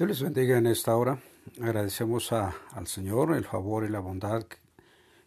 Dios 0.00 0.08
les 0.08 0.22
bendiga 0.22 0.56
en 0.56 0.66
esta 0.66 0.96
hora. 0.96 1.18
Agradecemos 1.60 2.32
a, 2.32 2.54
al 2.72 2.86
Señor 2.86 3.36
el 3.36 3.44
favor 3.44 3.84
y 3.84 3.90
la 3.90 4.00
bondad 4.00 4.46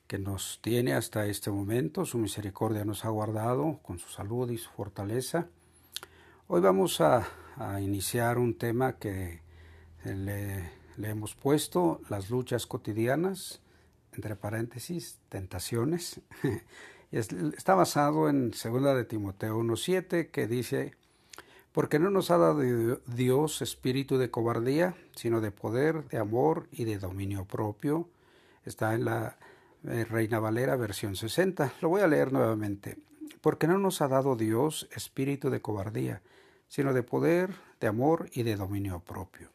que, 0.07 0.17
nos 0.17 0.61
tiene 0.63 0.95
hasta 0.95 1.27
este 1.27 1.51
momento. 1.51 2.05
Su 2.05 2.17
misericordia 2.17 2.83
nos 2.83 3.05
ha 3.05 3.09
guardado 3.09 3.81
con 3.83 3.99
su 3.99 4.09
salud 4.09 4.49
y 4.49 4.57
su 4.57 4.71
fortaleza. 4.71 5.47
Hoy 6.47 6.59
vamos 6.61 7.01
a, 7.01 7.23
iniciar 7.81 8.39
un 8.39 8.57
tema 8.57 8.97
que 8.97 9.41
le, 10.05 10.71
le, 10.97 11.07
hemos 11.07 11.35
puesto, 11.35 12.01
las 12.09 12.31
luchas 12.31 12.65
cotidianas, 12.65 13.61
entre 14.13 14.35
paréntesis, 14.35 15.19
tentaciones. 15.29 16.19
Está 17.11 17.75
basado 17.75 18.27
en 18.27 18.49
2 18.49 18.95
de 18.95 19.05
Timoteo 19.05 19.59
1.7 19.59 20.31
que 20.31 20.47
dice, 20.47 20.95
porque 21.73 21.97
no 21.97 22.11
nos 22.11 22.29
ha 22.29 22.37
dado 22.37 22.61
Dios 23.07 23.61
espíritu 23.63 24.17
de 24.17 24.29
cobardía, 24.29 24.95
sino 25.15 25.41
de 25.41 25.51
poder, 25.51 26.07
de 26.09 26.19
amor 26.19 26.67
y 26.71 26.85
de 26.85 26.99
dominio 26.99 27.45
propio. 27.45 28.07
Está 28.63 28.93
en 28.93 29.05
la 29.05 29.37
eh, 29.87 30.05
Reina 30.05 30.39
Valera 30.39 30.75
versión 30.75 31.15
60. 31.15 31.73
Lo 31.81 31.89
voy 31.89 32.01
a 32.01 32.07
leer 32.07 32.31
nuevamente. 32.31 32.97
Porque 33.41 33.67
no 33.67 33.79
nos 33.79 34.01
ha 34.01 34.07
dado 34.07 34.35
Dios 34.35 34.87
espíritu 34.95 35.49
de 35.49 35.61
cobardía, 35.61 36.21
sino 36.67 36.93
de 36.93 37.01
poder, 37.01 37.49
de 37.81 37.87
amor 37.87 38.29
y 38.31 38.43
de 38.43 38.55
dominio 38.55 38.99
propio. 38.99 39.49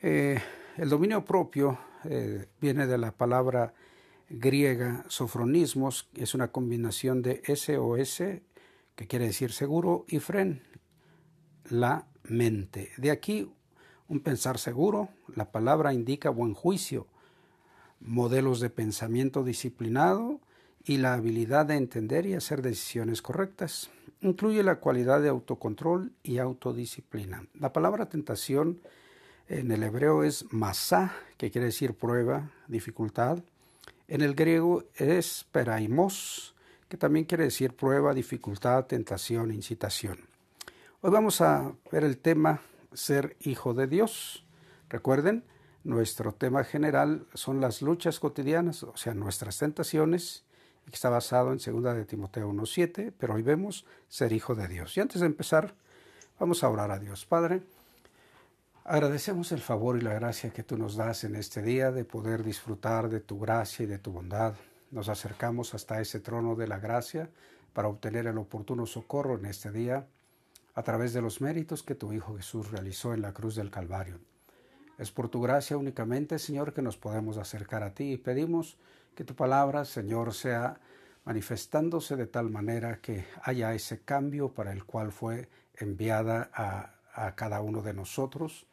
Eh, 0.00 0.40
el 0.78 0.88
dominio 0.88 1.24
propio 1.26 1.78
eh, 2.04 2.46
viene 2.58 2.86
de 2.86 2.96
la 2.96 3.12
palabra 3.12 3.74
griega 4.30 5.04
sofronismos, 5.08 6.08
es 6.16 6.34
una 6.34 6.48
combinación 6.48 7.20
de 7.20 7.42
SOS, 7.44 8.22
que 8.96 9.06
quiere 9.06 9.26
decir 9.26 9.52
seguro, 9.52 10.04
y 10.08 10.18
fren, 10.18 10.62
la 11.72 12.06
mente. 12.24 12.90
De 12.98 13.10
aquí 13.10 13.50
un 14.08 14.20
pensar 14.20 14.58
seguro, 14.58 15.08
la 15.34 15.50
palabra 15.50 15.94
indica 15.94 16.28
buen 16.28 16.52
juicio, 16.52 17.06
modelos 18.00 18.60
de 18.60 18.68
pensamiento 18.68 19.42
disciplinado 19.42 20.40
y 20.84 20.98
la 20.98 21.14
habilidad 21.14 21.66
de 21.66 21.76
entender 21.76 22.26
y 22.26 22.34
hacer 22.34 22.60
decisiones 22.60 23.22
correctas. 23.22 23.90
Incluye 24.20 24.62
la 24.62 24.80
cualidad 24.80 25.22
de 25.22 25.30
autocontrol 25.30 26.12
y 26.22 26.38
autodisciplina. 26.38 27.46
La 27.58 27.72
palabra 27.72 28.08
tentación 28.08 28.80
en 29.48 29.72
el 29.72 29.82
hebreo 29.82 30.24
es 30.24 30.52
masá, 30.52 31.14
que 31.38 31.50
quiere 31.50 31.66
decir 31.66 31.94
prueba, 31.94 32.50
dificultad. 32.68 33.38
En 34.08 34.20
el 34.20 34.34
griego 34.34 34.84
es 34.96 35.46
peraimos, 35.50 36.54
que 36.88 36.98
también 36.98 37.24
quiere 37.24 37.44
decir 37.44 37.74
prueba, 37.74 38.12
dificultad, 38.12 38.84
tentación, 38.84 39.52
incitación. 39.52 40.31
Hoy 41.04 41.10
vamos 41.10 41.40
a 41.40 41.72
ver 41.90 42.04
el 42.04 42.16
tema 42.16 42.60
ser 42.92 43.36
hijo 43.40 43.74
de 43.74 43.88
Dios. 43.88 44.46
Recuerden, 44.88 45.42
nuestro 45.82 46.32
tema 46.32 46.62
general 46.62 47.26
son 47.34 47.60
las 47.60 47.82
luchas 47.82 48.20
cotidianas, 48.20 48.84
o 48.84 48.96
sea, 48.96 49.12
nuestras 49.12 49.58
tentaciones, 49.58 50.44
que 50.84 50.94
está 50.94 51.10
basado 51.10 51.50
en 51.50 51.58
2 51.58 51.96
de 51.96 52.04
Timoteo 52.04 52.48
1.7, 52.52 53.12
pero 53.18 53.34
hoy 53.34 53.42
vemos 53.42 53.84
ser 54.06 54.32
hijo 54.32 54.54
de 54.54 54.68
Dios. 54.68 54.96
Y 54.96 55.00
antes 55.00 55.22
de 55.22 55.26
empezar, 55.26 55.74
vamos 56.38 56.62
a 56.62 56.68
orar 56.68 56.92
a 56.92 57.00
Dios. 57.00 57.26
Padre, 57.26 57.62
agradecemos 58.84 59.50
el 59.50 59.60
favor 59.60 59.98
y 59.98 60.02
la 60.02 60.14
gracia 60.14 60.52
que 60.52 60.62
tú 60.62 60.78
nos 60.78 60.94
das 60.94 61.24
en 61.24 61.34
este 61.34 61.62
día 61.62 61.90
de 61.90 62.04
poder 62.04 62.44
disfrutar 62.44 63.08
de 63.08 63.18
tu 63.18 63.40
gracia 63.40 63.82
y 63.82 63.86
de 63.86 63.98
tu 63.98 64.12
bondad. 64.12 64.54
Nos 64.92 65.08
acercamos 65.08 65.74
hasta 65.74 66.00
ese 66.00 66.20
trono 66.20 66.54
de 66.54 66.68
la 66.68 66.78
gracia 66.78 67.28
para 67.72 67.88
obtener 67.88 68.28
el 68.28 68.38
oportuno 68.38 68.86
socorro 68.86 69.34
en 69.36 69.46
este 69.46 69.72
día 69.72 70.06
a 70.74 70.82
través 70.82 71.12
de 71.12 71.22
los 71.22 71.40
méritos 71.40 71.82
que 71.82 71.94
tu 71.94 72.12
Hijo 72.12 72.36
Jesús 72.36 72.70
realizó 72.70 73.14
en 73.14 73.22
la 73.22 73.32
cruz 73.32 73.56
del 73.56 73.70
Calvario. 73.70 74.18
Es 74.98 75.10
por 75.10 75.28
tu 75.28 75.40
gracia 75.40 75.76
únicamente, 75.76 76.38
Señor, 76.38 76.72
que 76.72 76.82
nos 76.82 76.96
podemos 76.96 77.36
acercar 77.38 77.82
a 77.82 77.94
ti 77.94 78.12
y 78.12 78.16
pedimos 78.18 78.78
que 79.14 79.24
tu 79.24 79.34
palabra, 79.34 79.84
Señor, 79.84 80.32
sea 80.32 80.80
manifestándose 81.24 82.16
de 82.16 82.26
tal 82.26 82.50
manera 82.50 83.00
que 83.00 83.24
haya 83.42 83.74
ese 83.74 84.00
cambio 84.02 84.54
para 84.54 84.72
el 84.72 84.84
cual 84.84 85.12
fue 85.12 85.48
enviada 85.74 86.50
a, 86.54 87.34
cada 87.34 87.60
uno 87.60 87.82
de 87.82 87.92
nosotros, 87.92 88.66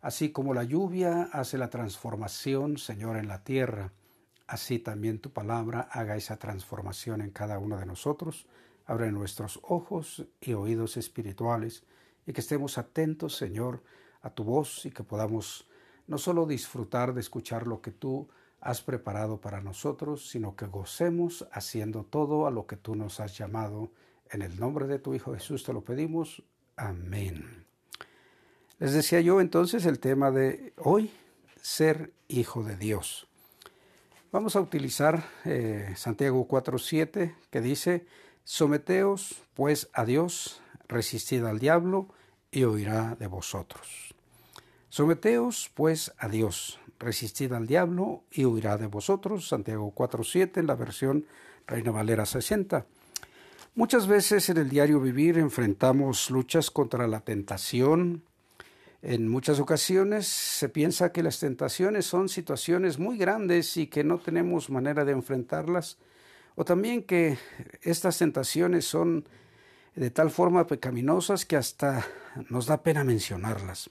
así 0.00 0.30
como 0.30 0.54
la 0.54 0.62
lluvia 0.62 1.28
hace 1.32 1.58
la 1.58 1.68
transformación, 1.68 2.78
Señor, 2.78 3.16
en 3.16 3.26
la 3.26 3.42
tierra, 3.42 3.92
así 4.46 4.78
también 4.78 5.18
tu 5.18 5.32
palabra 5.32 5.88
haga 5.90 6.16
esa 6.16 6.36
transformación 6.36 7.20
en 7.22 7.30
cada 7.30 7.58
uno 7.58 7.78
de 7.78 7.86
nosotros, 7.86 8.46
abre 8.86 9.12
nuestros 9.12 9.60
ojos 9.62 10.26
y 10.40 10.52
oídos 10.54 10.96
espirituales 10.96 11.84
y 12.26 12.32
que 12.32 12.40
estemos 12.40 12.78
atentos, 12.78 13.36
Señor, 13.36 13.82
a 14.22 14.30
tu 14.30 14.44
voz 14.44 14.86
y 14.86 14.90
que 14.90 15.02
podamos 15.02 15.68
no 16.06 16.18
solo 16.18 16.46
disfrutar 16.46 17.14
de 17.14 17.20
escuchar 17.20 17.66
lo 17.66 17.80
que 17.80 17.90
tú 17.90 18.28
has 18.60 18.80
preparado 18.80 19.40
para 19.40 19.60
nosotros, 19.60 20.28
sino 20.28 20.54
que 20.54 20.66
gocemos 20.66 21.46
haciendo 21.52 22.04
todo 22.04 22.46
a 22.46 22.50
lo 22.50 22.66
que 22.66 22.76
tú 22.76 22.94
nos 22.94 23.18
has 23.18 23.36
llamado. 23.36 23.90
En 24.30 24.42
el 24.42 24.58
nombre 24.58 24.86
de 24.86 24.98
tu 24.98 25.14
Hijo 25.14 25.34
Jesús 25.34 25.64
te 25.64 25.72
lo 25.72 25.82
pedimos. 25.82 26.42
Amén. 26.76 27.66
Les 28.78 28.92
decía 28.92 29.20
yo 29.20 29.40
entonces 29.40 29.84
el 29.84 29.98
tema 29.98 30.30
de 30.30 30.72
hoy, 30.76 31.10
ser 31.60 32.12
hijo 32.28 32.62
de 32.64 32.76
Dios. 32.76 33.28
Vamos 34.32 34.56
a 34.56 34.60
utilizar 34.60 35.24
eh, 35.44 35.92
Santiago 35.96 36.48
4.7 36.48 37.34
que 37.50 37.60
dice, 37.60 38.06
someteos 38.44 39.42
pues 39.54 39.88
a 39.92 40.04
Dios, 40.04 40.60
resistid 40.88 41.44
al 41.44 41.58
diablo 41.58 42.08
y 42.50 42.64
oirá 42.64 43.16
de 43.16 43.26
vosotros. 43.26 44.14
Someteos 44.88 45.70
pues 45.74 46.12
a 46.18 46.28
Dios, 46.28 46.78
resistid 46.98 47.52
al 47.52 47.66
diablo 47.66 48.24
y 48.30 48.44
huirá 48.44 48.76
de 48.76 48.86
vosotros. 48.86 49.48
Santiago 49.48 49.92
4.7 49.94 50.58
en 50.58 50.66
la 50.66 50.74
versión 50.74 51.26
Reina 51.66 51.90
Valera 51.90 52.26
60. 52.26 52.86
Muchas 53.74 54.06
veces 54.06 54.50
en 54.50 54.58
el 54.58 54.68
diario 54.68 55.00
vivir 55.00 55.38
enfrentamos 55.38 56.30
luchas 56.30 56.70
contra 56.70 57.06
la 57.06 57.20
tentación. 57.20 58.22
En 59.00 59.28
muchas 59.28 59.60
ocasiones 59.60 60.26
se 60.26 60.68
piensa 60.68 61.10
que 61.10 61.22
las 61.22 61.40
tentaciones 61.40 62.04
son 62.04 62.28
situaciones 62.28 62.98
muy 62.98 63.16
grandes 63.16 63.78
y 63.78 63.86
que 63.86 64.04
no 64.04 64.18
tenemos 64.18 64.68
manera 64.68 65.06
de 65.06 65.12
enfrentarlas, 65.12 65.96
o 66.54 66.64
también 66.64 67.02
que 67.02 67.38
estas 67.82 68.18
tentaciones 68.18 68.84
son 68.84 69.28
de 69.94 70.10
tal 70.10 70.30
forma 70.30 70.66
pecaminosas 70.66 71.44
que 71.44 71.56
hasta 71.56 72.06
nos 72.48 72.66
da 72.66 72.82
pena 72.82 73.04
mencionarlas. 73.04 73.90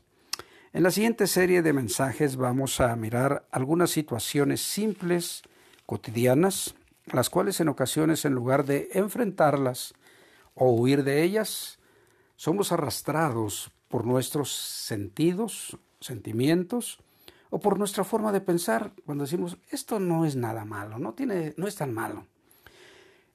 En 0.73 0.83
la 0.83 0.91
siguiente 0.91 1.27
serie 1.27 1.61
de 1.61 1.73
mensajes 1.73 2.38
vamos 2.38 2.79
a 2.79 2.95
mirar 2.95 3.45
algunas 3.51 3.91
situaciones 3.91 4.61
simples, 4.61 5.44
cotidianas, 5.85 6.75
las 7.11 7.29
cuales 7.29 7.59
en 7.59 7.67
ocasiones 7.67 8.23
en 8.25 8.33
lugar 8.33 8.66
de 8.66 8.89
enfrentarlas 8.94 9.94
o 10.53 10.71
huir 10.71 11.03
de 11.03 11.23
ellas, 11.23 11.79
somos 12.35 12.71
arrastrados 12.71 13.71
por 13.88 14.05
nuestros 14.05 14.51
sentidos, 14.51 15.77
sentimientos 16.00 17.00
o 17.50 17.59
por 17.59 17.77
nuestra 17.77 18.03
forma 18.03 18.31
de 18.31 18.41
pensar 18.41 18.94
cuando 19.05 19.25
decimos 19.25 19.57
esto 19.69 20.00
no 20.00 20.25
es 20.25 20.35
nada 20.35 20.66
malo, 20.66 20.97
no 20.97 21.13
tiene 21.13 21.53
no 21.57 21.67
es 21.67 21.75
tan 21.75 21.94
malo. 21.94 22.25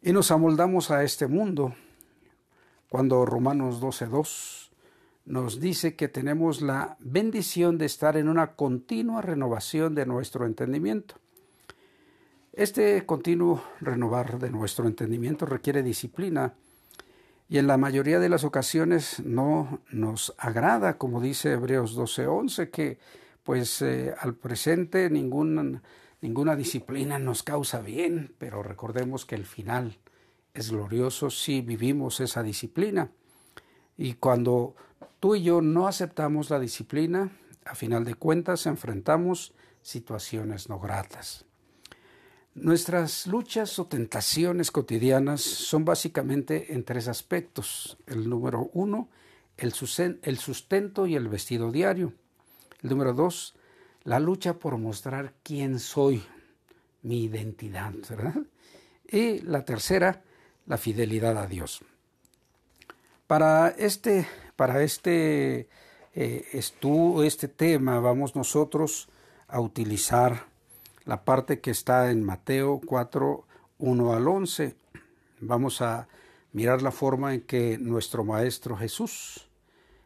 Y 0.07 0.13
nos 0.13 0.31
amoldamos 0.31 0.93
a 0.93 1.03
este 1.03 1.27
mundo 1.27 1.75
cuando 2.89 3.27
Romanos 3.27 3.81
12:2 3.81 4.71
nos 5.25 5.59
dice 5.59 5.97
que 5.97 6.07
tenemos 6.07 6.63
la 6.63 6.97
bendición 7.01 7.77
de 7.77 7.87
estar 7.87 8.17
en 8.17 8.29
una 8.29 8.55
continua 8.55 9.21
renovación 9.21 9.97
de 9.97 10.07
nuestro 10.07 10.47
entendimiento. 10.47 11.17
Este 12.53 13.05
continuo 13.05 13.65
renovar 13.81 14.39
de 14.39 14.49
nuestro 14.53 14.87
entendimiento 14.87 15.45
requiere 15.45 15.83
disciplina 15.83 16.55
y 17.49 17.59
en 17.59 17.67
la 17.67 17.77
mayoría 17.77 18.21
de 18.21 18.29
las 18.29 18.45
ocasiones 18.45 19.19
no 19.25 19.81
nos 19.91 20.37
agrada, 20.39 20.99
como 20.99 21.21
dice 21.21 21.51
Hebreos 21.51 21.97
12:11, 21.97 22.71
que 22.71 23.01
pues 23.43 23.83
eh, 23.83 24.15
al 24.21 24.35
presente 24.35 25.11
ninguna, 25.11 25.83
ninguna 26.21 26.55
disciplina 26.55 27.19
nos 27.19 27.43
causa 27.43 27.81
bien, 27.81 28.35
pero 28.39 28.63
recordemos 28.63 29.27
que 29.27 29.35
el 29.35 29.45
final 29.45 29.99
es 30.57 30.71
glorioso 30.71 31.31
si 31.31 31.61
vivimos 31.61 32.21
esa 32.21 32.43
disciplina. 32.43 33.11
Y 33.97 34.15
cuando 34.15 34.75
tú 35.21 35.35
y 35.35 35.43
yo 35.43 35.61
no 35.61 35.87
aceptamos 35.87 36.51
la 36.51 36.59
disciplina, 36.59 37.31
a 37.65 37.75
final 37.75 38.05
de 38.05 38.15
cuentas 38.15 38.67
enfrentamos 38.67 39.53
situaciones 39.83 40.69
no 40.69 40.81
gratas. 40.81 41.45
Nuestras 42.55 43.27
luchas 43.27 43.79
o 43.79 43.87
tentaciones 43.87 44.71
cotidianas 44.71 45.43
son 45.43 45.85
básicamente 45.85 46.73
en 46.73 46.85
tres 46.85 47.07
aspectos. 47.07 47.99
El 48.07 48.31
número 48.31 48.71
uno, 48.73 49.11
el 49.59 49.73
sustento 49.73 51.07
y 51.07 51.17
el 51.17 51.29
vestido 51.29 51.71
diario. 51.71 52.15
El 52.83 52.91
número 52.91 53.13
dos, 53.13 53.55
la 54.05 54.21
lucha 54.21 54.55
por 54.55 54.79
mostrar 54.79 55.35
quién 55.43 55.79
soy, 55.79 56.23
mi 57.03 57.25
identidad. 57.25 57.93
Y 59.07 59.41
la 59.41 59.65
tercera, 59.65 60.23
la 60.67 60.79
fidelidad 60.79 61.39
a 61.39 61.47
Dios. 61.47 61.83
Para 63.27 63.69
este, 63.69 64.27
para 64.57 64.83
este 64.83 65.69
eh, 66.15 66.47
este 67.25 67.49
tema, 67.49 68.01
vamos 68.01 68.35
nosotros 68.37 69.09
a 69.49 69.61
utilizar 69.61 70.47
la 71.05 71.25
parte 71.25 71.61
que 71.61 71.71
está 71.71 72.11
en 72.11 72.25
Mateo 72.25 72.81
4, 72.85 73.47
1 73.79 74.13
al 74.13 74.27
11. 74.27 74.77
Vamos 75.41 75.83
a 75.83 76.09
mirar 76.53 76.81
la 76.81 76.91
forma 76.91 77.35
en 77.35 77.43
que 77.43 77.77
nuestro 77.79 78.25
Maestro 78.25 78.77
Jesús 78.77 79.49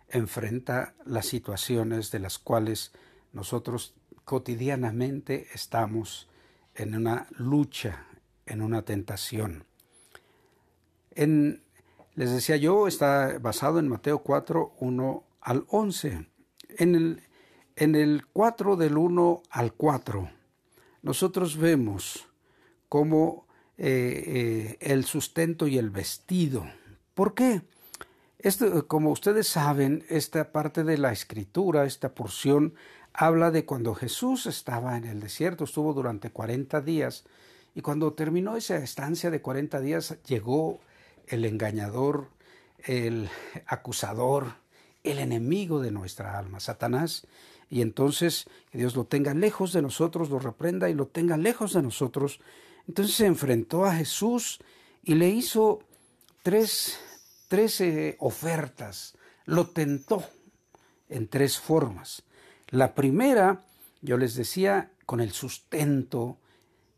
enfrenta 0.08 0.94
las 1.04 1.26
situaciones 1.26 2.10
de 2.10 2.18
las 2.18 2.38
cuales 2.38 2.92
nosotros 3.32 3.94
cotidianamente 4.24 5.46
estamos 5.54 6.28
en 6.74 6.96
una 6.96 7.28
lucha, 7.30 8.06
en 8.46 8.62
una 8.62 8.82
tentación. 8.82 9.64
En, 11.12 11.62
les 12.14 12.30
decía 12.30 12.56
yo, 12.56 12.86
está 12.86 13.38
basado 13.38 13.78
en 13.78 13.88
Mateo 13.88 14.20
4, 14.20 14.74
1 14.78 15.24
al 15.40 15.64
11. 15.68 16.26
En 16.78 16.94
el, 16.94 17.22
en 17.76 17.94
el 17.94 18.26
4 18.32 18.76
del 18.76 18.96
1 18.96 19.42
al 19.50 19.72
4, 19.72 20.30
nosotros 21.02 21.56
vemos 21.56 22.26
cómo 22.88 23.46
eh, 23.78 24.24
eh, 24.26 24.76
el 24.80 25.04
sustento 25.04 25.66
y 25.66 25.78
el 25.78 25.90
vestido. 25.90 26.66
¿Por 27.14 27.34
qué? 27.34 27.62
Como 28.88 29.10
ustedes 29.10 29.48
saben, 29.48 30.04
esta 30.08 30.52
parte 30.52 30.84
de 30.84 30.96
la 30.96 31.12
escritura, 31.12 31.84
esta 31.84 32.14
porción, 32.14 32.74
habla 33.12 33.50
de 33.50 33.64
cuando 33.64 33.94
Jesús 33.94 34.46
estaba 34.46 34.96
en 34.96 35.04
el 35.04 35.20
desierto, 35.20 35.64
estuvo 35.64 35.92
durante 35.92 36.30
40 36.30 36.80
días, 36.80 37.24
y 37.74 37.82
cuando 37.82 38.12
terminó 38.14 38.56
esa 38.56 38.76
estancia 38.76 39.30
de 39.30 39.42
40 39.42 39.80
días, 39.80 40.16
llegó 40.26 40.80
el 41.30 41.44
engañador, 41.44 42.28
el 42.84 43.28
acusador, 43.66 44.54
el 45.02 45.18
enemigo 45.18 45.80
de 45.80 45.90
nuestra 45.90 46.38
alma, 46.38 46.60
Satanás, 46.60 47.26
y 47.70 47.82
entonces 47.82 48.46
que 48.70 48.78
Dios 48.78 48.96
lo 48.96 49.04
tenga 49.04 49.32
lejos 49.32 49.72
de 49.72 49.82
nosotros, 49.82 50.28
lo 50.28 50.38
reprenda 50.38 50.90
y 50.90 50.94
lo 50.94 51.06
tenga 51.06 51.36
lejos 51.36 51.72
de 51.72 51.82
nosotros. 51.82 52.40
Entonces 52.88 53.14
se 53.14 53.26
enfrentó 53.26 53.84
a 53.84 53.94
Jesús 53.94 54.58
y 55.02 55.14
le 55.14 55.28
hizo 55.28 55.80
tres, 56.42 56.98
tres 57.48 57.82
ofertas, 58.18 59.14
lo 59.44 59.68
tentó 59.68 60.24
en 61.08 61.28
tres 61.28 61.58
formas. 61.58 62.24
La 62.68 62.94
primera, 62.94 63.64
yo 64.02 64.16
les 64.16 64.34
decía, 64.34 64.90
con 65.06 65.20
el 65.20 65.32
sustento, 65.32 66.38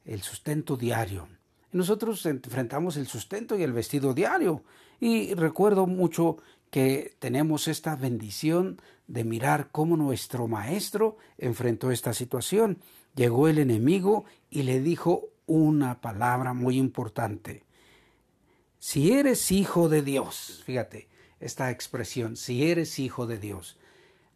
el 0.05 0.23
sustento 0.23 0.76
diario. 0.76 1.28
Nosotros 1.73 2.25
enfrentamos 2.27 2.97
el 2.97 3.07
sustento 3.07 3.57
y 3.57 3.63
el 3.63 3.73
vestido 3.73 4.15
diario. 4.15 4.63
Y 5.01 5.35
recuerdo 5.35 5.87
mucho 5.87 6.37
que 6.71 7.17
tenemos 7.19 7.67
esta 7.69 7.97
bendición 7.97 8.81
de 9.07 9.25
mirar 9.25 9.69
cómo 9.73 9.97
nuestro 9.97 10.49
maestro 10.49 11.17
enfrentó 11.39 11.91
esta 11.91 12.13
situación. 12.15 12.79
Llegó 13.15 13.49
el 13.49 13.59
enemigo 13.59 14.25
y 14.51 14.63
le 14.63 14.81
dijo 14.81 15.29
una 15.47 16.01
palabra 16.01 16.53
muy 16.53 16.79
importante. 16.79 17.65
Si 18.79 19.13
eres 19.13 19.51
hijo 19.51 19.89
de 19.89 20.03
Dios, 20.03 20.63
fíjate 20.65 21.09
esta 21.41 21.71
expresión, 21.71 22.37
si 22.37 22.71
eres 22.71 22.99
hijo 22.99 23.27
de 23.27 23.39
Dios. 23.39 23.77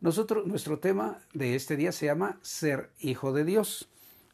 Nosotros, 0.00 0.46
nuestro 0.46 0.78
tema 0.78 1.20
de 1.32 1.54
este 1.54 1.76
día 1.76 1.92
se 1.92 2.06
llama 2.06 2.38
ser 2.42 2.90
hijo 2.98 3.32
de 3.32 3.44
Dios. 3.44 3.88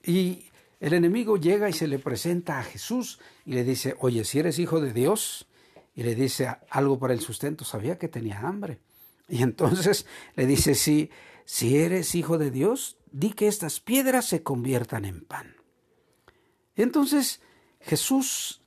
Y 0.05 0.47
el 0.83 0.95
enemigo 0.95 1.37
llega 1.37 1.69
y 1.69 1.73
se 1.73 1.87
le 1.87 2.01
presenta 2.01 2.59
a 2.59 2.65
Jesús 2.65 3.21
y 3.47 3.53
le 3.53 3.63
dice, 3.63 3.95
oye, 4.01 4.25
si 4.25 4.41
eres 4.41 4.59
hijo 4.59 4.81
de 4.81 4.93
Dios, 4.93 5.47
y 5.95 6.03
le 6.03 6.17
dice 6.17 6.49
algo 6.71 6.99
para 6.99 7.15
el 7.15 7.21
sustento, 7.21 7.65
sabía 7.65 7.99
que 7.99 8.09
tenía 8.09 8.41
hambre. 8.41 8.81
Y 9.29 9.43
entonces 9.43 10.07
le 10.35 10.45
dice, 10.45 10.75
si, 10.75 11.09
si 11.45 11.79
eres 11.79 12.17
hijo 12.17 12.37
de 12.37 12.51
Dios, 12.51 12.97
di 13.13 13.31
que 13.31 13.47
estas 13.47 13.79
piedras 13.79 14.25
se 14.25 14.43
conviertan 14.43 15.05
en 15.05 15.25
pan. 15.25 15.55
Y 16.75 16.83
entonces 16.83 17.41
Jesús 17.79 18.61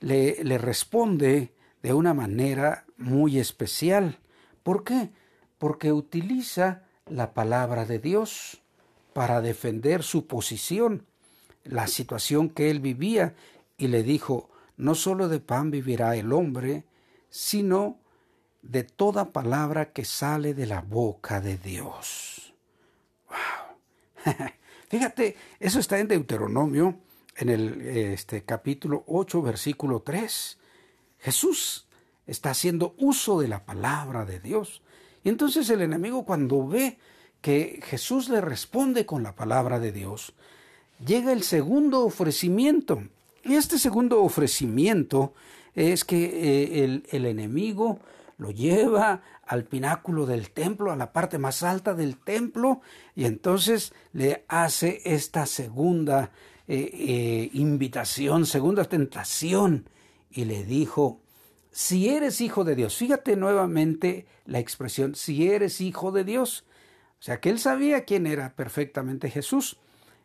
le, 0.00 0.42
le 0.42 0.56
responde 0.56 1.52
de 1.82 1.92
una 1.92 2.14
manera 2.14 2.86
muy 2.96 3.38
especial. 3.38 4.20
¿Por 4.62 4.84
qué? 4.84 5.10
Porque 5.58 5.92
utiliza 5.92 6.86
la 7.04 7.34
palabra 7.34 7.84
de 7.84 7.98
Dios 7.98 8.62
para 9.12 9.42
defender 9.42 10.02
su 10.02 10.26
posición, 10.26 11.04
la 11.68 11.86
situación 11.86 12.48
que 12.50 12.70
él 12.70 12.80
vivía, 12.80 13.34
y 13.76 13.88
le 13.88 14.02
dijo, 14.02 14.50
no 14.76 14.94
solo 14.94 15.28
de 15.28 15.40
pan 15.40 15.70
vivirá 15.70 16.16
el 16.16 16.32
hombre, 16.32 16.84
sino 17.30 17.98
de 18.62 18.82
toda 18.84 19.32
palabra 19.32 19.92
que 19.92 20.04
sale 20.04 20.54
de 20.54 20.66
la 20.66 20.80
boca 20.80 21.40
de 21.40 21.56
Dios. 21.56 22.54
Wow. 23.28 24.34
Fíjate, 24.88 25.36
eso 25.60 25.78
está 25.80 25.98
en 25.98 26.08
Deuteronomio, 26.08 26.98
en 27.36 27.48
el 27.50 27.80
este, 27.82 28.42
capítulo 28.42 29.04
8, 29.06 29.42
versículo 29.42 30.00
3. 30.00 30.58
Jesús 31.18 31.86
está 32.26 32.50
haciendo 32.50 32.94
uso 32.98 33.40
de 33.40 33.48
la 33.48 33.64
palabra 33.64 34.24
de 34.24 34.40
Dios. 34.40 34.82
Y 35.22 35.28
entonces 35.28 35.68
el 35.70 35.82
enemigo 35.82 36.24
cuando 36.24 36.66
ve 36.66 36.98
que 37.40 37.80
Jesús 37.84 38.28
le 38.28 38.40
responde 38.40 39.06
con 39.06 39.22
la 39.22 39.34
palabra 39.34 39.78
de 39.78 39.92
Dios, 39.92 40.34
llega 41.04 41.32
el 41.32 41.42
segundo 41.42 42.04
ofrecimiento. 42.04 43.02
Y 43.44 43.54
este 43.54 43.78
segundo 43.78 44.22
ofrecimiento 44.22 45.34
es 45.74 46.04
que 46.04 46.24
eh, 46.24 47.02
el, 47.10 47.26
enemigo 47.26 48.00
lo 48.36 48.50
lleva 48.50 49.22
al 49.46 49.64
pináculo 49.64 50.26
del 50.26 50.50
templo, 50.50 50.92
a 50.92 50.96
la 50.96 51.12
parte 51.12 51.38
más 51.38 51.62
alta 51.62 51.94
del 51.94 52.16
templo, 52.18 52.80
y 53.14 53.24
entonces 53.24 53.92
le 54.12 54.44
hace 54.48 55.00
esta 55.04 55.46
segunda 55.46 56.30
eh, 56.66 56.90
eh, 56.92 57.50
invitación, 57.54 58.44
segunda 58.44 58.84
tentación, 58.84 59.88
y 60.30 60.44
le 60.44 60.64
dijo, 60.64 61.20
si 61.70 62.08
eres 62.08 62.40
hijo 62.40 62.64
de 62.64 62.74
Dios, 62.74 62.96
fíjate 62.96 63.36
nuevamente 63.36 64.26
la 64.44 64.58
expresión, 64.58 65.14
si 65.14 65.48
eres 65.48 65.80
hijo 65.80 66.12
de 66.12 66.24
Dios, 66.24 66.64
o 67.18 67.22
sea 67.22 67.40
que 67.40 67.50
él 67.50 67.58
sabía 67.58 68.04
quién 68.04 68.26
era 68.26 68.54
perfectamente 68.54 69.30
Jesús, 69.30 69.78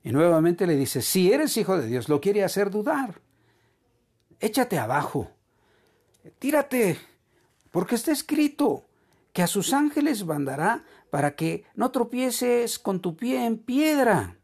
y 0.03 0.11
nuevamente 0.11 0.67
le 0.67 0.75
dice, 0.75 1.01
si 1.01 1.31
eres 1.31 1.55
hijo 1.55 1.77
de 1.77 1.87
Dios, 1.87 2.09
lo 2.09 2.19
quiere 2.19 2.43
hacer 2.43 2.69
dudar. 2.69 3.21
Échate 4.39 4.77
abajo. 4.77 5.31
Tírate. 6.39 6.97
Porque 7.71 7.95
está 7.95 8.11
escrito 8.11 8.85
que 9.31 9.41
a 9.41 9.47
sus 9.47 9.71
ángeles 9.73 10.25
mandará 10.25 10.83
para 11.09 11.35
que 11.35 11.63
no 11.75 11.91
tropieces 11.91 12.77
con 12.79 12.99
tu 12.99 13.15
pie 13.15 13.45
en 13.45 13.57
piedra. 13.57 14.37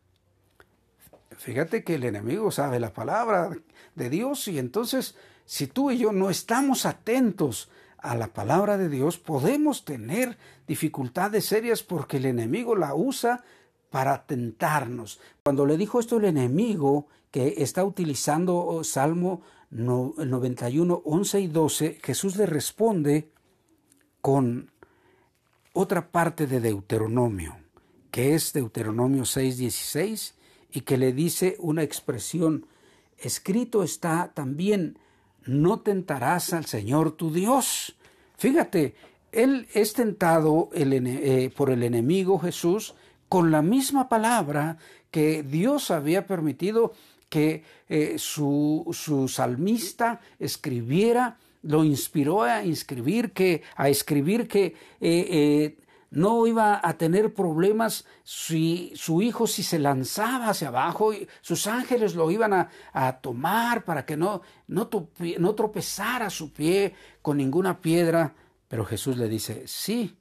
Fíjate 1.37 1.83
que 1.83 1.95
el 1.95 2.05
enemigo 2.05 2.51
sabe 2.51 2.79
la 2.79 2.93
palabra 2.93 3.51
de 3.95 4.09
Dios 4.09 4.47
y 4.47 4.59
entonces 4.59 5.15
si 5.45 5.67
tú 5.67 5.91
y 5.91 5.97
yo 5.97 6.11
no 6.11 6.29
estamos 6.29 6.85
atentos 6.85 7.69
a 7.97 8.15
la 8.15 8.27
palabra 8.27 8.77
de 8.77 8.87
Dios, 8.87 9.17
podemos 9.17 9.83
tener 9.83 10.37
dificultades 10.67 11.45
serias 11.45 11.83
porque 11.83 12.17
el 12.17 12.25
enemigo 12.25 12.75
la 12.75 12.95
usa 12.95 13.43
para 13.89 14.25
tentarnos. 14.25 15.19
Cuando 15.43 15.65
le 15.65 15.77
dijo 15.77 15.99
esto 15.99 16.17
el 16.17 16.25
enemigo, 16.25 17.07
que 17.31 17.55
está 17.57 17.83
utilizando 17.83 18.83
Salmo 18.83 19.41
91, 19.71 21.01
11 21.05 21.39
y 21.41 21.47
12, 21.47 21.99
Jesús 22.03 22.35
le 22.37 22.45
responde 22.45 23.31
con 24.21 24.71
otra 25.73 26.11
parte 26.11 26.47
de 26.47 26.59
Deuteronomio, 26.59 27.57
que 28.11 28.33
es 28.33 28.51
Deuteronomio 28.53 29.25
6, 29.25 29.57
16, 29.57 30.35
y 30.71 30.81
que 30.81 30.97
le 30.97 31.13
dice 31.13 31.55
una 31.59 31.83
expresión, 31.83 32.65
escrito 33.17 33.83
está 33.83 34.31
también, 34.33 34.97
no 35.45 35.81
tentarás 35.81 36.53
al 36.53 36.65
Señor 36.65 37.11
tu 37.11 37.31
Dios. 37.31 37.95
Fíjate, 38.37 38.95
él 39.31 39.67
es 39.73 39.93
tentado 39.93 40.69
eh, 40.73 41.51
por 41.55 41.69
el 41.69 41.83
enemigo 41.83 42.39
Jesús 42.39 42.95
con 43.29 43.51
la 43.51 43.61
misma 43.61 44.09
palabra 44.09 44.77
que 45.11 45.43
Dios 45.43 45.91
había 45.91 46.27
permitido 46.27 46.93
que 47.29 47.63
eh, 47.87 48.15
su, 48.17 48.89
su, 48.91 49.27
salmista 49.27 50.19
escribiera, 50.39 51.37
lo 51.61 51.83
inspiró 51.83 52.41
a 52.41 52.63
escribir 52.63 53.31
que, 53.31 53.61
a 53.75 53.87
escribir 53.89 54.47
que 54.47 54.65
eh, 54.65 54.75
eh, 55.01 55.77
no 56.09 56.47
iba 56.47 56.79
a 56.81 56.97
tener 56.97 57.33
problemas 57.35 58.05
si 58.23 58.91
su 58.95 59.21
hijo 59.21 59.45
si 59.45 59.61
se 59.61 59.77
lanzaba 59.77 60.49
hacia 60.49 60.69
abajo, 60.69 61.13
y 61.13 61.27
sus 61.41 61.67
ángeles 61.67 62.15
lo 62.15 62.31
iban 62.31 62.53
a, 62.53 62.69
a 62.93 63.19
tomar 63.19 63.85
para 63.85 64.05
que 64.05 64.17
no, 64.17 64.41
no, 64.67 64.89
no 65.37 65.55
tropezara 65.55 66.31
su 66.31 66.51
pie 66.51 66.95
con 67.21 67.37
ninguna 67.37 67.79
piedra. 67.79 68.33
Pero 68.67 68.85
Jesús 68.85 69.17
le 69.17 69.27
dice, 69.27 69.63
sí, 69.67 70.17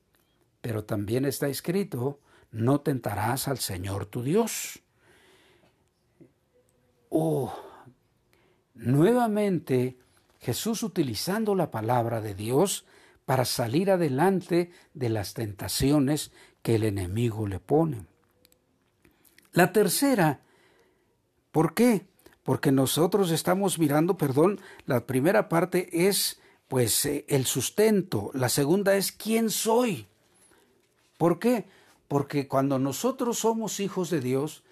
pero 0.61 0.85
también 0.85 1.25
está 1.25 1.49
escrito, 1.49 2.21
no 2.51 2.81
tentarás 2.81 3.49
al 3.49 3.59
Señor 3.59 4.07
tu 4.07 4.23
Dios. 4.23 4.81
Oh, 7.11 7.55
nuevamente 8.75 9.99
Jesús 10.41 10.83
utilizando 10.83 11.55
la 11.55 11.71
palabra 11.71 12.21
de 12.21 12.35
Dios 12.35 12.85
para 13.25 13.45
salir 13.45 13.91
adelante 13.91 14.71
de 14.95 15.09
las 15.09 15.35
tentaciones 15.35 16.33
que 16.63 16.77
el 16.77 16.85
enemigo 16.85 17.47
le 17.47 17.61
pone. 17.61 18.07
La 19.53 19.73
tercera, 19.73 20.41
¿por 21.51 21.75
qué? 21.75 22.07
Porque 22.43 22.73
nosotros 22.73 23.31
estamos 23.31 23.79
mirando, 23.79 24.17
perdón, 24.17 24.61
la 24.87 25.07
primera 25.07 25.49
parte 25.49 26.07
es 26.07 26.41
pues 26.69 27.05
eh, 27.07 27.25
el 27.29 27.47
sustento, 27.47 28.31
la 28.35 28.49
segunda 28.49 28.97
es 28.97 29.13
quién 29.13 29.51
soy. 29.51 30.07
¿Por 31.17 31.39
qué? 31.39 31.67
Porque 32.09 32.49
cuando 32.49 32.79
nosotros 32.79 33.39
somos 33.39 33.81
hijos 33.81 34.11
de 34.11 34.21
Dios, 34.21 34.65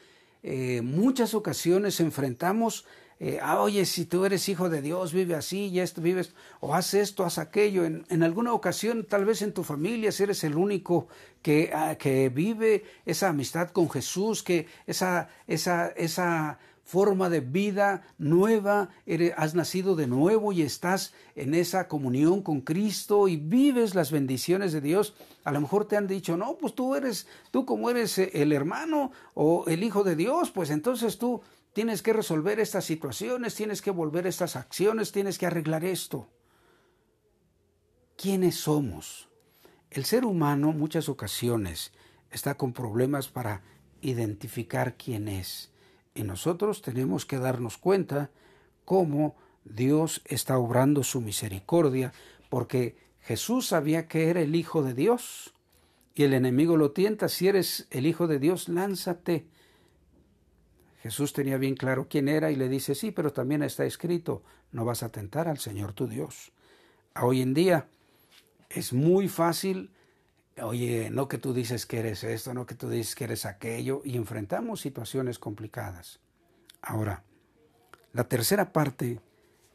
eh, 0.43 0.81
muchas 0.83 1.35
ocasiones 1.35 2.01
enfrentamos 2.01 2.87
eh, 3.19 3.39
ah, 3.41 3.63
oye, 3.63 3.87
si 3.87 4.05
tú 4.05 4.27
eres 4.27 4.47
hijo 4.51 4.69
de 4.69 4.83
Dios, 4.83 5.15
vive 5.15 5.35
así 5.35 5.69
y 5.69 5.81
esto, 5.81 6.03
vives, 6.03 6.35
o 6.61 6.75
haz 6.75 6.93
esto, 6.93 7.25
haz 7.25 7.39
aquello. 7.39 7.85
En, 7.87 8.05
en 8.11 8.23
alguna 8.23 8.53
ocasión, 8.53 9.07
tal 9.09 9.25
vez 9.25 9.41
en 9.41 9.53
tu 9.53 9.65
familia, 9.65 10.13
si 10.13 10.25
eres 10.25 10.45
el 10.45 10.57
único 10.57 11.09
que, 11.41 11.71
ah, 11.75 11.97
que 11.99 12.29
vive 12.29 12.85
esa 13.07 13.29
amistad 13.29 13.71
con 13.71 13.89
Jesús, 13.89 14.43
que 14.43 14.67
esa, 14.87 15.31
esa, 15.47 15.89
esa 15.97 16.59
forma 16.87 17.29
de 17.29 17.41
vida 17.41 18.07
nueva, 18.17 18.91
has 19.37 19.57
nacido 19.57 19.97
de 19.97 20.07
nuevo 20.07 20.53
y 20.53 20.63
estás 20.63 21.13
en 21.35 21.53
esa 21.53 21.89
comunión 21.89 22.43
con 22.43 22.61
Cristo 22.61 23.27
y 23.27 23.37
vives 23.37 23.97
las 23.97 24.13
bendiciones 24.13 24.73
de 24.73 24.81
Dios. 24.81 25.15
A 25.43 25.51
lo 25.51 25.61
mejor 25.61 25.89
te 25.89 25.97
han 25.97 26.07
dicho, 26.07 26.37
no, 26.37 26.57
pues 26.57 26.77
tú 26.77 26.95
eres, 26.95 27.27
tú 27.51 27.67
como 27.67 27.91
eres 27.91 28.17
eh, 28.19 28.31
el 28.35 28.53
hermano 28.53 29.11
o 29.35 29.65
el 29.67 29.83
hijo 29.83 30.05
de 30.05 30.15
Dios, 30.15 30.53
pues 30.53 30.71
entonces 30.71 31.19
tú 31.19 31.43
tienes 31.73 32.03
que 32.03 32.13
resolver 32.13 32.61
estas 32.61 32.85
situaciones, 32.85 33.57
tienes 33.57 33.83
que 33.83 33.91
volver 33.91 34.29
estas 34.29 34.55
acciones, 34.55 35.11
tienes 35.11 35.39
que 35.39 35.47
arreglar 35.47 35.85
esto. 35.85 36.29
¿Quiénes 38.17 38.55
somos? 38.55 39.29
El 39.91 40.05
ser 40.05 40.25
humano 40.25 40.71
muchas 40.71 41.09
ocasiones 41.09 41.91
está 42.31 42.57
con 42.57 42.73
problemas 42.73 43.27
para 43.27 43.63
identificar 44.03 44.97
quién 44.97 45.27
es. 45.27 45.73
Y 46.17 46.25
nosotros 46.25 46.83
tenemos 46.83 47.25
que 47.27 47.39
darnos 47.39 47.79
cuenta 47.79 48.31
cómo 48.85 49.37
Dios 49.65 50.23
está 50.25 50.59
obrando 50.59 51.05
su 51.05 51.21
misericordia, 51.21 52.13
porque 52.49 52.97
Jesús 53.21 53.69
sabía 53.69 54.09
que 54.09 54.31
era 54.31 54.41
el 54.41 54.57
Hijo 54.57 54.83
de 54.83 54.95
Dios. 54.95 55.55
Y 56.15 56.25
el 56.25 56.35
enemigo 56.35 56.77
lo 56.77 56.91
tienta, 56.91 57.29
si 57.29 57.47
eres 57.47 57.87
el 57.91 58.07
Hijo 58.07 58.27
de 58.27 58.41
Dios, 58.41 58.69
lánzate 58.69 59.47
Jesús 61.07 61.33
tenía 61.33 61.57
bien 61.57 61.77
claro 61.77 62.09
quién 62.11 62.27
era 62.27 62.51
y 62.51 62.57
le 62.57 62.69
dice, 62.69 62.97
sí, 62.97 63.13
pero 63.13 63.33
también 63.33 63.63
está 63.63 63.85
escrito, 63.85 64.43
no 64.73 64.85
vas 64.85 65.05
a 65.05 65.11
tentar 65.11 65.47
al 65.47 65.59
Señor 65.59 65.93
tu 65.93 66.09
Dios. 66.09 66.51
Hoy 67.23 67.43
en 67.43 67.55
día 67.55 67.87
es 68.71 68.93
muy 68.93 69.29
fácil, 69.29 69.93
oye, 70.63 71.11
no 71.11 71.29
que 71.29 71.39
tú 71.39 71.53
dices 71.53 71.87
que 71.87 71.99
eres 71.99 72.25
esto, 72.25 72.55
no 72.55 72.67
que 72.67 72.75
tú 72.75 72.89
dices 72.89 73.15
que 73.15 73.25
eres 73.25 73.47
aquello, 73.47 74.03
y 74.05 74.17
enfrentamos 74.17 74.81
situaciones 74.81 75.39
complicadas. 75.39 76.21
Ahora, 76.83 77.25
la 78.13 78.25
tercera 78.25 78.73
parte 78.73 79.21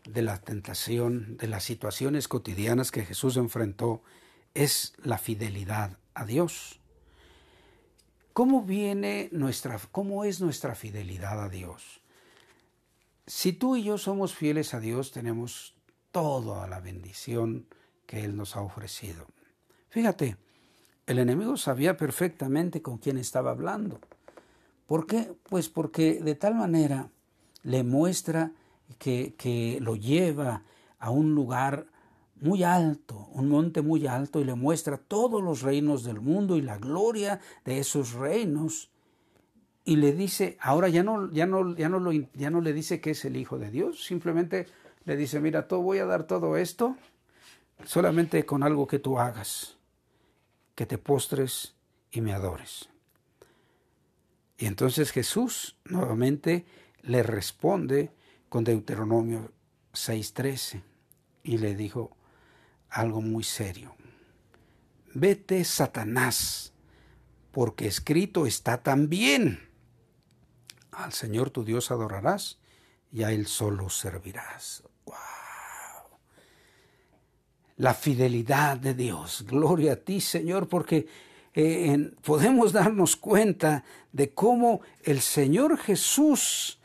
de 0.05 0.21
la 0.21 0.37
tentación, 0.39 1.37
de 1.37 1.47
las 1.47 1.63
situaciones 1.63 2.27
cotidianas 2.27 2.91
que 2.91 3.05
Jesús 3.05 3.37
enfrentó, 3.37 4.01
es 4.53 4.93
la 5.03 5.17
fidelidad 5.17 5.97
a 6.13 6.25
Dios. 6.25 6.79
¿Cómo 8.33 8.63
viene 8.63 9.29
nuestra, 9.31 9.79
cómo 9.91 10.23
es 10.23 10.41
nuestra 10.41 10.73
fidelidad 10.73 11.43
a 11.43 11.49
Dios? 11.49 12.01
Si 13.27 13.53
tú 13.53 13.75
y 13.75 13.83
yo 13.83 13.97
somos 13.97 14.33
fieles 14.33 14.73
a 14.73 14.79
Dios, 14.79 15.11
tenemos 15.11 15.75
toda 16.11 16.67
la 16.67 16.79
bendición 16.79 17.67
que 18.05 18.23
Él 18.23 18.35
nos 18.35 18.55
ha 18.55 18.61
ofrecido. 18.61 19.27
Fíjate, 19.89 20.37
el 21.07 21.19
enemigo 21.19 21.57
sabía 21.57 21.97
perfectamente 21.97 22.81
con 22.81 22.97
quién 22.97 23.17
estaba 23.17 23.51
hablando. 23.51 23.99
¿Por 24.87 25.07
qué? 25.07 25.33
Pues 25.49 25.69
porque 25.69 26.21
de 26.21 26.35
tal 26.35 26.55
manera 26.55 27.09
le 27.63 27.83
muestra 27.83 28.51
que, 28.97 29.35
que 29.37 29.79
lo 29.81 29.95
lleva 29.95 30.63
a 30.99 31.09
un 31.09 31.33
lugar 31.33 31.87
muy 32.41 32.63
alto, 32.63 33.27
un 33.33 33.49
monte 33.49 33.81
muy 33.81 34.07
alto, 34.07 34.41
y 34.41 34.43
le 34.43 34.55
muestra 34.55 34.97
todos 34.97 35.41
los 35.41 35.61
reinos 35.61 36.03
del 36.03 36.19
mundo 36.19 36.57
y 36.57 36.61
la 36.61 36.77
gloria 36.77 37.39
de 37.63 37.79
esos 37.79 38.13
reinos. 38.13 38.89
Y 39.85 39.95
le 39.95 40.13
dice, 40.13 40.57
ahora 40.59 40.89
ya 40.89 41.03
no, 41.03 41.31
ya 41.31 41.45
no, 41.45 41.75
ya 41.75 41.87
no, 41.87 41.99
lo, 41.99 42.11
ya 42.11 42.49
no 42.49 42.61
le 42.61 42.73
dice 42.73 42.99
que 42.99 43.11
es 43.11 43.25
el 43.25 43.37
Hijo 43.37 43.57
de 43.57 43.71
Dios, 43.71 44.03
simplemente 44.03 44.67
le 45.05 45.15
dice, 45.15 45.39
mira, 45.39 45.67
todo, 45.67 45.81
voy 45.81 45.99
a 45.99 46.05
dar 46.05 46.25
todo 46.25 46.57
esto 46.57 46.95
solamente 47.85 48.45
con 48.45 48.63
algo 48.63 48.87
que 48.87 48.99
tú 48.99 49.19
hagas, 49.19 49.77
que 50.75 50.85
te 50.85 50.97
postres 50.97 51.75
y 52.11 52.21
me 52.21 52.33
adores. 52.33 52.89
Y 54.57 54.65
entonces 54.65 55.11
Jesús 55.11 55.77
nuevamente 55.85 56.65
le 57.01 57.23
responde 57.23 58.11
con 58.49 58.63
Deuteronomio 58.63 59.51
6:13 59.93 60.83
y 61.43 61.57
le 61.57 61.75
dijo, 61.75 62.15
algo 62.89 63.21
muy 63.21 63.43
serio. 63.43 63.95
Vete, 65.13 65.63
Satanás, 65.63 66.73
porque 67.51 67.87
escrito 67.87 68.45
está 68.45 68.83
también. 68.83 69.69
Al 70.91 71.13
Señor 71.13 71.49
tu 71.49 71.63
Dios 71.63 71.89
adorarás 71.89 72.59
y 73.11 73.23
a 73.23 73.31
Él 73.31 73.47
solo 73.47 73.89
servirás. 73.89 74.83
¡Wow! 75.05 75.40
La 77.81 77.95
fidelidad 77.95 78.77
de 78.77 78.93
Dios. 78.93 79.43
Gloria 79.47 79.93
a 79.93 79.95
ti, 79.95 80.21
Señor, 80.21 80.67
porque 80.67 81.07
eh, 81.55 82.11
podemos 82.23 82.73
darnos 82.73 83.15
cuenta 83.15 83.83
de 84.11 84.35
cómo 84.35 84.81
el 85.03 85.19
Señor 85.19 85.79
Jesús, 85.79 86.77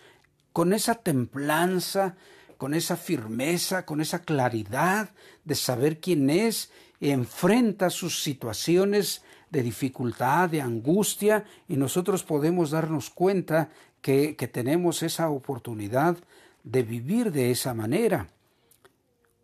con 0.54 0.72
esa 0.72 0.94
templanza, 0.94 2.16
con 2.56 2.72
esa 2.72 2.96
firmeza, 2.96 3.84
con 3.84 4.00
esa 4.00 4.22
claridad 4.22 5.10
de 5.44 5.54
saber 5.54 6.00
quién 6.00 6.30
es, 6.30 6.70
enfrenta 6.98 7.90
sus 7.90 8.22
situaciones 8.22 9.22
de 9.50 9.62
dificultad, 9.62 10.48
de 10.48 10.62
angustia, 10.62 11.44
y 11.68 11.76
nosotros 11.76 12.22
podemos 12.22 12.70
darnos 12.70 13.10
cuenta 13.10 13.68
que 14.00 14.50
tenemos 14.50 15.02
esa 15.02 15.28
oportunidad 15.28 16.16
de 16.64 16.82
vivir 16.82 17.32
de 17.32 17.50
esa 17.50 17.74
manera. 17.74 18.28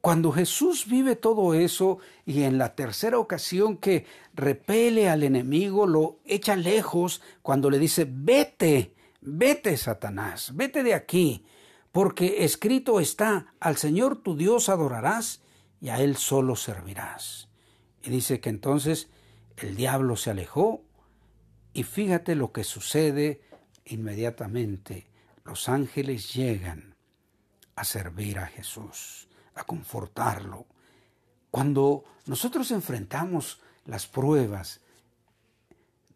Cuando 0.03 0.33
Jesús 0.33 0.87
vive 0.89 1.15
todo 1.15 1.55
eso 1.55 1.99
y 2.27 2.43
en 2.43 2.59
la 2.59 2.75
tercera 2.75 3.21
ocasión 3.21 3.77
que 3.77 4.05
repele 4.35 5.09
al 5.09 5.23
enemigo, 5.23 5.87
lo 5.87 6.19
echa 6.25 6.57
lejos, 6.57 7.23
cuando 7.41 7.71
le 7.71 7.79
dice, 7.79 8.05
vete, 8.11 8.97
vete 9.21 9.77
Satanás, 9.77 10.57
vete 10.57 10.83
de 10.83 10.95
aquí, 10.95 11.47
porque 11.93 12.45
escrito 12.45 12.99
está, 12.99 13.55
al 13.61 13.77
Señor 13.77 14.17
tu 14.25 14.37
Dios 14.37 14.69
adorarás 14.69 15.41
y 15.81 15.91
a 15.91 16.01
Él 16.01 16.17
solo 16.17 16.57
servirás. 16.57 17.49
Y 18.03 18.11
dice 18.11 18.41
que 18.41 18.51
entonces 18.51 19.09
el 19.57 19.77
diablo 19.77 20.17
se 20.17 20.31
alejó 20.31 20.83
y 21.73 21.85
fíjate 21.85 22.35
lo 22.35 22.51
que 22.51 22.65
sucede 22.65 23.41
inmediatamente. 23.85 25.07
Los 25.45 25.69
ángeles 25.69 26.35
llegan 26.35 26.97
a 27.77 27.85
servir 27.85 28.41
a 28.41 28.47
Jesús, 28.47 29.29
a 29.55 29.65
confortarlo. 29.65 30.67
Cuando 31.51 32.05
nosotros 32.27 32.71
enfrentamos 32.71 33.61
las 33.85 34.07
pruebas, 34.07 34.81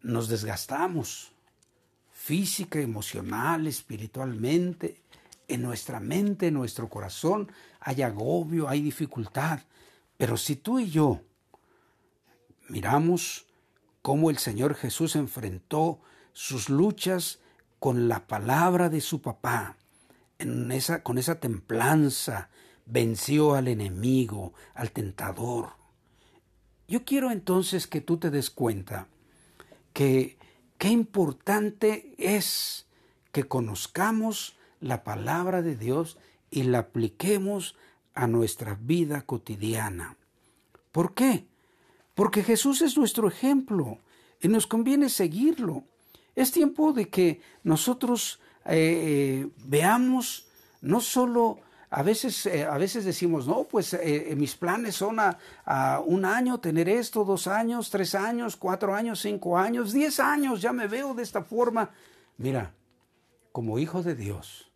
nos 0.01 0.29
desgastamos 0.29 1.31
física, 2.11 2.79
emocional, 2.79 3.67
espiritualmente, 3.67 5.01
en 5.47 5.61
nuestra 5.61 5.99
mente, 5.99 6.47
en 6.47 6.55
nuestro 6.55 6.89
corazón, 6.89 7.51
hay 7.79 8.01
agobio, 8.01 8.67
hay 8.67 8.81
dificultad. 8.81 9.61
Pero 10.17 10.35
si 10.35 10.55
tú 10.55 10.79
y 10.79 10.89
yo 10.89 11.21
miramos 12.67 13.45
cómo 14.01 14.29
el 14.29 14.37
Señor 14.37 14.75
Jesús 14.75 15.15
enfrentó 15.15 16.01
sus 16.33 16.69
luchas 16.69 17.39
con 17.79 18.07
la 18.07 18.27
palabra 18.27 18.89
de 18.89 19.01
su 19.01 19.21
papá, 19.21 19.77
en 20.39 20.71
esa, 20.71 21.03
con 21.03 21.17
esa 21.17 21.39
templanza, 21.39 22.49
venció 22.87 23.53
al 23.55 23.67
enemigo, 23.67 24.53
al 24.73 24.91
tentador. 24.91 25.73
Yo 26.87 27.03
quiero 27.03 27.31
entonces 27.31 27.85
que 27.87 28.01
tú 28.01 28.17
te 28.17 28.29
des 28.29 28.49
cuenta 28.49 29.07
que 29.93 30.37
qué 30.77 30.89
importante 30.89 32.15
es 32.17 32.87
que 33.31 33.43
conozcamos 33.43 34.55
la 34.79 35.03
palabra 35.03 35.61
de 35.61 35.75
Dios 35.75 36.17
y 36.49 36.63
la 36.63 36.79
apliquemos 36.79 37.75
a 38.13 38.27
nuestra 38.27 38.77
vida 38.81 39.21
cotidiana. 39.21 40.15
¿Por 40.91 41.13
qué? 41.13 41.45
Porque 42.15 42.43
Jesús 42.43 42.81
es 42.81 42.97
nuestro 42.97 43.27
ejemplo 43.27 43.99
y 44.41 44.47
nos 44.47 44.65
conviene 44.65 45.09
seguirlo. 45.09 45.83
Es 46.35 46.51
tiempo 46.51 46.93
de 46.93 47.09
que 47.09 47.41
nosotros 47.63 48.39
eh, 48.65 48.75
eh, 48.75 49.49
veamos 49.65 50.47
no 50.81 51.01
solo 51.01 51.59
a 51.89 52.03
veces, 52.03 52.45
eh, 52.45 52.65
a 52.65 52.77
veces 52.77 53.05
decimos, 53.05 53.47
no, 53.47 53.63
pues 53.63 53.93
eh, 53.93 54.33
mis 54.35 54.55
planes 54.55 54.95
son 54.95 55.17
a, 55.19 55.37
un 56.05 56.25
año 56.25 56.59
tener 56.59 56.89
esto, 56.89 57.23
dos 57.23 57.47
años, 57.47 57.89
tres 57.89 58.13
años, 58.13 58.57
cuatro 58.57 58.93
años, 58.93 59.21
cinco 59.21 59.57
años, 59.57 59.93
diez 59.93 60.19
años, 60.19 60.61
ya 60.61 60.73
me 60.73 60.87
veo 60.87 61.13
de 61.13 61.23
esta 61.23 61.43
forma. 61.43 61.91
Mira, 62.37 62.73
como 63.53 63.79
hijo 63.79 64.03
de 64.03 64.15
Dios, 64.15 64.69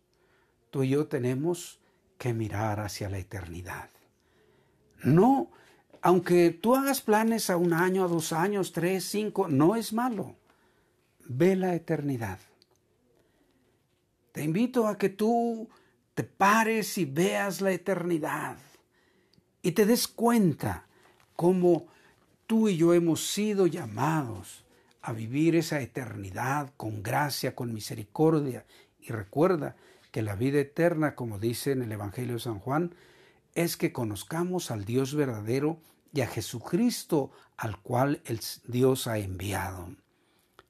tú 0.70 0.82
y 0.82 0.90
yo 0.90 1.06
tenemos 1.06 1.80
que 2.16 2.32
mirar 2.32 2.80
hacia 2.80 3.10
la 3.10 3.18
eternidad. 3.18 3.90
No, 5.02 5.50
aunque 6.00 6.50
tú 6.50 6.76
hagas 6.76 7.02
planes 7.02 7.50
a 7.50 7.56
un 7.56 7.74
año, 7.74 8.04
a 8.04 8.08
dos 8.08 8.32
años, 8.32 8.72
tres, 8.72 9.04
cinco, 9.04 9.48
no 9.48 9.76
es 9.76 9.92
malo. 9.92 10.34
Ve 11.28 11.56
la 11.56 11.74
eternidad. 11.74 12.38
Te 14.32 14.42
invito 14.42 14.88
a 14.88 14.96
que 14.96 15.10
tú 15.10 15.68
pares 16.22 16.98
y 16.98 17.04
veas 17.04 17.60
la 17.60 17.72
eternidad 17.72 18.56
y 19.62 19.72
te 19.72 19.86
des 19.86 20.08
cuenta 20.08 20.86
cómo 21.36 21.86
tú 22.46 22.68
y 22.68 22.76
yo 22.76 22.92
hemos 22.94 23.26
sido 23.26 23.66
llamados 23.66 24.64
a 25.00 25.12
vivir 25.12 25.56
esa 25.56 25.80
eternidad 25.80 26.72
con 26.76 27.02
gracia, 27.02 27.54
con 27.54 27.72
misericordia. 27.72 28.64
Y 29.00 29.12
recuerda 29.12 29.76
que 30.10 30.22
la 30.22 30.36
vida 30.36 30.60
eterna, 30.60 31.14
como 31.14 31.38
dice 31.38 31.72
en 31.72 31.82
el 31.82 31.92
Evangelio 31.92 32.34
de 32.34 32.40
San 32.40 32.58
Juan, 32.58 32.94
es 33.54 33.76
que 33.76 33.92
conozcamos 33.92 34.70
al 34.70 34.84
Dios 34.84 35.14
verdadero 35.14 35.78
y 36.12 36.20
a 36.20 36.26
Jesucristo 36.26 37.30
al 37.56 37.80
cual 37.80 38.20
el 38.24 38.40
Dios 38.66 39.06
ha 39.06 39.18
enviado. 39.18 39.94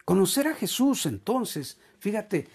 Conocer 0.04 0.48
a 0.48 0.54
Jesús 0.54 1.06
entonces, 1.06 1.78
fíjate, 1.98 2.48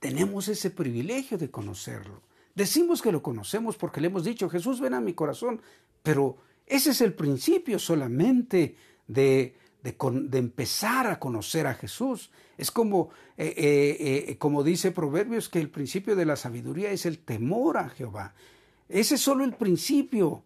tenemos 0.00 0.48
ese 0.48 0.70
privilegio 0.70 1.38
de 1.38 1.50
conocerlo. 1.50 2.22
Decimos 2.54 3.00
que 3.00 3.12
lo 3.12 3.22
conocemos 3.22 3.76
porque 3.76 4.00
le 4.00 4.08
hemos 4.08 4.24
dicho, 4.24 4.48
Jesús 4.48 4.80
ven 4.80 4.94
a 4.94 5.00
mi 5.00 5.12
corazón, 5.12 5.60
pero 6.02 6.38
ese 6.66 6.90
es 6.90 7.00
el 7.00 7.12
principio 7.12 7.78
solamente 7.78 8.76
de, 9.06 9.54
de, 9.82 10.38
empezar 10.38 11.06
a 11.06 11.18
conocer 11.18 11.66
a 11.66 11.74
Jesús. 11.74 12.30
Es 12.56 12.70
como, 12.70 13.10
eh, 13.36 13.54
eh, 13.56 14.24
eh, 14.28 14.38
como 14.38 14.62
dice 14.64 14.90
Proverbios, 14.90 15.48
que 15.48 15.60
el 15.60 15.70
principio 15.70 16.16
de 16.16 16.26
la 16.26 16.36
sabiduría 16.36 16.90
es 16.90 17.06
el 17.06 17.18
temor 17.18 17.76
a 17.76 17.90
Jehová. 17.90 18.34
Ese 18.88 19.14
es 19.14 19.20
solo 19.20 19.44
el 19.44 19.54
principio. 19.54 20.42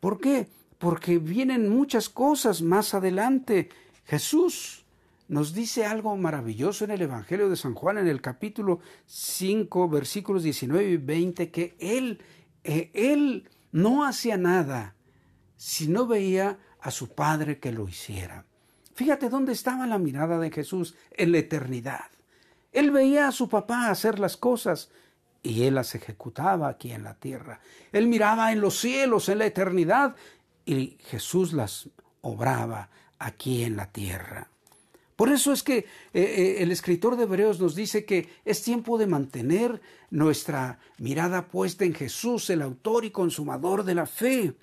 ¿Por 0.00 0.20
qué? 0.20 0.48
Porque 0.78 1.18
vienen 1.18 1.68
muchas 1.68 2.08
cosas 2.08 2.62
más 2.62 2.94
adelante. 2.94 3.68
Jesús 4.04 4.84
nos 5.28 5.52
dice 5.52 5.84
algo 5.84 6.16
maravilloso 6.16 6.84
en 6.84 6.90
el 6.90 7.02
Evangelio 7.02 7.48
de 7.48 7.56
San 7.56 7.74
Juan, 7.74 7.98
en 7.98 8.08
el 8.08 8.20
capítulo 8.20 8.80
5, 9.06 9.88
versículos 9.88 10.42
19 10.42 10.90
y 10.90 10.96
20, 10.96 11.50
que 11.50 11.76
él, 11.78 12.20
eh, 12.64 12.90
él 12.94 13.48
no 13.70 14.06
hacía 14.06 14.38
nada 14.38 14.94
si 15.56 15.88
no 15.88 16.06
veía 16.06 16.58
a 16.80 16.90
su 16.90 17.10
Padre 17.14 17.58
que 17.58 17.72
lo 17.72 17.88
hiciera. 17.88 18.46
Fíjate 18.94 19.28
dónde 19.28 19.52
estaba 19.52 19.86
la 19.86 19.98
mirada 19.98 20.38
de 20.38 20.50
Jesús 20.50 20.96
en 21.10 21.32
la 21.32 21.38
eternidad. 21.38 22.06
Él 22.72 22.90
veía 22.90 23.28
a 23.28 23.32
su 23.32 23.48
papá 23.48 23.90
hacer 23.90 24.18
las 24.18 24.36
cosas 24.36 24.90
y 25.42 25.64
él 25.64 25.74
las 25.74 25.94
ejecutaba 25.94 26.68
aquí 26.68 26.92
en 26.92 27.04
la 27.04 27.14
tierra. 27.14 27.60
Él 27.92 28.06
miraba 28.06 28.50
en 28.52 28.60
los 28.60 28.78
cielos, 28.78 29.28
en 29.28 29.38
la 29.38 29.46
eternidad, 29.46 30.16
y 30.64 30.98
Jesús 31.00 31.52
las 31.52 31.88
obraba 32.20 32.90
aquí 33.18 33.62
en 33.62 33.76
la 33.76 33.90
tierra. 33.90 34.48
Por 35.18 35.32
eso 35.32 35.52
es 35.52 35.64
que 35.64 35.78
eh, 35.78 35.86
eh, 36.14 36.56
el 36.60 36.70
escritor 36.70 37.16
de 37.16 37.24
Hebreos 37.24 37.58
nos 37.58 37.74
dice 37.74 38.04
que 38.04 38.28
es 38.44 38.62
tiempo 38.62 38.98
de 38.98 39.08
mantener 39.08 39.80
nuestra 40.10 40.78
mirada 40.98 41.48
puesta 41.48 41.84
en 41.84 41.92
Jesús, 41.92 42.48
el 42.50 42.62
autor 42.62 43.04
y 43.04 43.10
consumador 43.10 43.82
de 43.82 43.96
la 43.96 44.06
fe. 44.06 44.54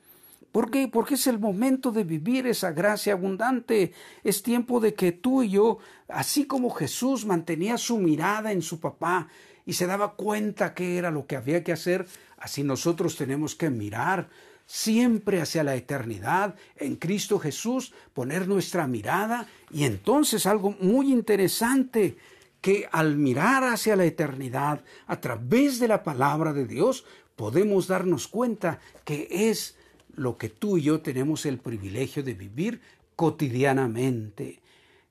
¿Por 0.53 0.71
qué? 0.71 0.87
Porque 0.87 1.15
es 1.15 1.27
el 1.27 1.39
momento 1.39 1.91
de 1.91 2.05
vivir 2.05 2.47
esa 2.47 2.71
gracia 2.71 3.11
abundante. 3.11 3.91
Es 4.23 4.43
tiempo 4.43 4.79
de 4.79 4.93
que 4.93 5.11
tú 5.11 5.43
y 5.43 5.49
yo, 5.49 5.79
así 6.07 6.47
como 6.47 6.69
Jesús 6.69 7.25
mantenía 7.25 7.77
su 7.77 7.97
mirada 7.97 8.53
en 8.53 8.61
su 8.61 8.79
papá 8.79 9.27
y 9.65 9.73
se 9.73 9.87
daba 9.87 10.13
cuenta 10.13 10.73
que 10.73 10.97
era 10.97 11.11
lo 11.11 11.27
que 11.27 11.35
había 11.35 11.65
que 11.65 11.73
hacer, 11.73 12.07
así 12.37 12.63
nosotros 12.63 13.17
tenemos 13.17 13.55
que 13.55 13.69
mirar 13.69 14.29
siempre 14.65 15.41
hacia 15.41 15.63
la 15.63 15.75
eternidad 15.75 16.55
en 16.75 16.95
Cristo 16.95 17.39
Jesús, 17.39 17.93
poner 18.13 18.47
nuestra 18.47 18.87
mirada 18.87 19.47
y 19.71 19.83
entonces 19.83 20.45
algo 20.45 20.75
muy 20.79 21.11
interesante 21.11 22.17
que 22.61 22.87
al 22.91 23.15
mirar 23.17 23.63
hacia 23.63 23.95
la 23.95 24.05
eternidad 24.05 24.83
a 25.07 25.21
través 25.21 25.79
de 25.79 25.87
la 25.87 26.03
palabra 26.03 26.51
de 26.51 26.65
Dios 26.65 27.05
podemos 27.35 27.87
darnos 27.87 28.27
cuenta 28.27 28.79
que 29.03 29.27
es 29.29 29.75
lo 30.15 30.37
que 30.37 30.49
tú 30.49 30.77
y 30.77 30.83
yo 30.83 31.01
tenemos 31.01 31.45
el 31.45 31.59
privilegio 31.59 32.23
de 32.23 32.33
vivir 32.33 32.81
cotidianamente 33.15 34.61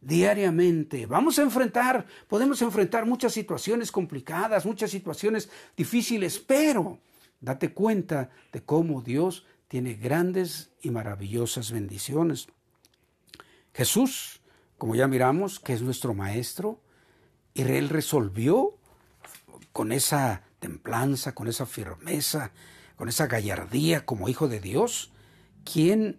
diariamente. 0.01 1.07
Vamos 1.07 1.39
a 1.39 1.43
enfrentar, 1.43 2.07
podemos 2.29 2.61
enfrentar 2.63 3.07
muchas 3.07 3.33
situaciones 3.33 3.91
complicadas, 3.91 4.67
muchas 4.67 4.91
situaciones 4.91 5.49
difíciles, 5.77 6.39
pero 6.39 6.99
Date 7.45 7.73
cuenta 7.75 8.31
de 8.53 8.63
cómo 8.63 9.03
Dios 9.03 9.45
tiene 9.69 9.95
grandes 9.95 10.71
y 10.81 10.91
maravillosas 10.91 11.73
bendiciones. 11.73 12.49
Jesús, 13.75 14.41
como 14.79 14.95
ya 14.95 15.09
miramos, 15.09 15.61
que 15.61 15.75
es 15.75 15.83
nuestro 15.83 16.15
Maestro, 16.15 16.81
y 17.53 17.63
Él 17.63 17.91
resolvió 17.91 18.79
con 19.73 19.93
esa 19.93 20.43
templanza, 20.59 21.35
con 21.35 21.49
esa 21.49 21.67
firmeza, 21.67 22.53
con 22.97 23.11
esa 23.11 23.27
gallardía 23.27 24.07
como 24.07 24.29
hijo 24.29 24.49
de 24.49 24.61
Dios, 24.61 25.13
quién, 25.71 26.19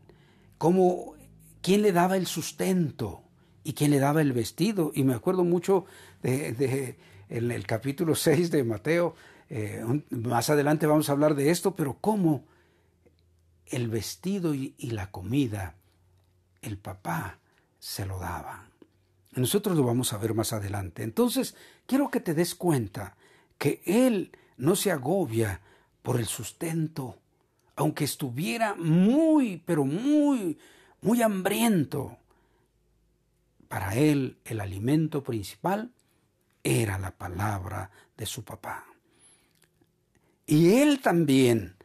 cómo, 0.60 1.16
quién 1.62 1.82
le 1.82 1.92
daba 1.92 2.18
el 2.18 2.28
sustento 2.28 3.24
y 3.64 3.74
quién 3.74 3.90
le 3.90 4.00
daba 4.00 4.22
el 4.22 4.32
vestido. 4.32 4.92
Y 4.94 5.04
me 5.04 5.16
acuerdo 5.16 5.44
mucho 5.44 5.86
de, 6.22 6.98
en 7.30 7.52
el 7.52 7.66
capítulo 7.66 8.14
6 8.14 8.52
de 8.52 8.64
Mateo, 8.64 9.16
eh, 9.50 9.84
más 10.10 10.50
adelante 10.50 10.88
vamos 10.88 11.10
a 11.10 11.12
hablar 11.12 11.36
de 11.36 11.52
esto, 11.52 11.76
pero 11.76 11.98
cómo 12.00 12.46
el 13.68 13.90
vestido 13.90 14.54
y, 14.54 14.76
la 14.80 15.12
comida, 15.12 15.76
el 16.62 16.78
papá 16.78 17.40
se 17.80 18.06
lo 18.06 18.20
daba. 18.20 18.70
Nosotros 19.34 19.76
lo 19.76 19.84
vamos 19.84 20.14
a 20.14 20.18
ver 20.18 20.34
más 20.34 20.54
adelante. 20.54 21.04
Entonces, 21.04 21.56
quiero 21.86 22.10
que 22.10 22.20
te 22.20 22.34
des 22.34 22.56
cuenta 22.56 23.18
que 23.58 23.82
él 23.86 24.32
no 24.58 24.76
se 24.76 24.92
agobia 24.92 25.62
por 26.02 26.20
el 26.20 26.26
sustento, 26.26 27.18
aunque 27.76 28.04
estuviera 28.04 28.76
muy, 28.76 29.58
pero 29.66 29.86
muy, 29.86 30.58
muy 31.02 31.22
hambriento. 31.22 32.18
Para 33.68 33.96
él 33.96 34.38
el 34.46 34.62
alimento 34.62 35.24
principal 35.24 35.92
era 36.64 36.98
la 36.98 37.12
palabra 37.12 37.92
de 38.16 38.26
su 38.26 38.44
papá. 38.44 38.86
Y 40.46 40.76
él 40.76 41.02
también, 41.02 41.76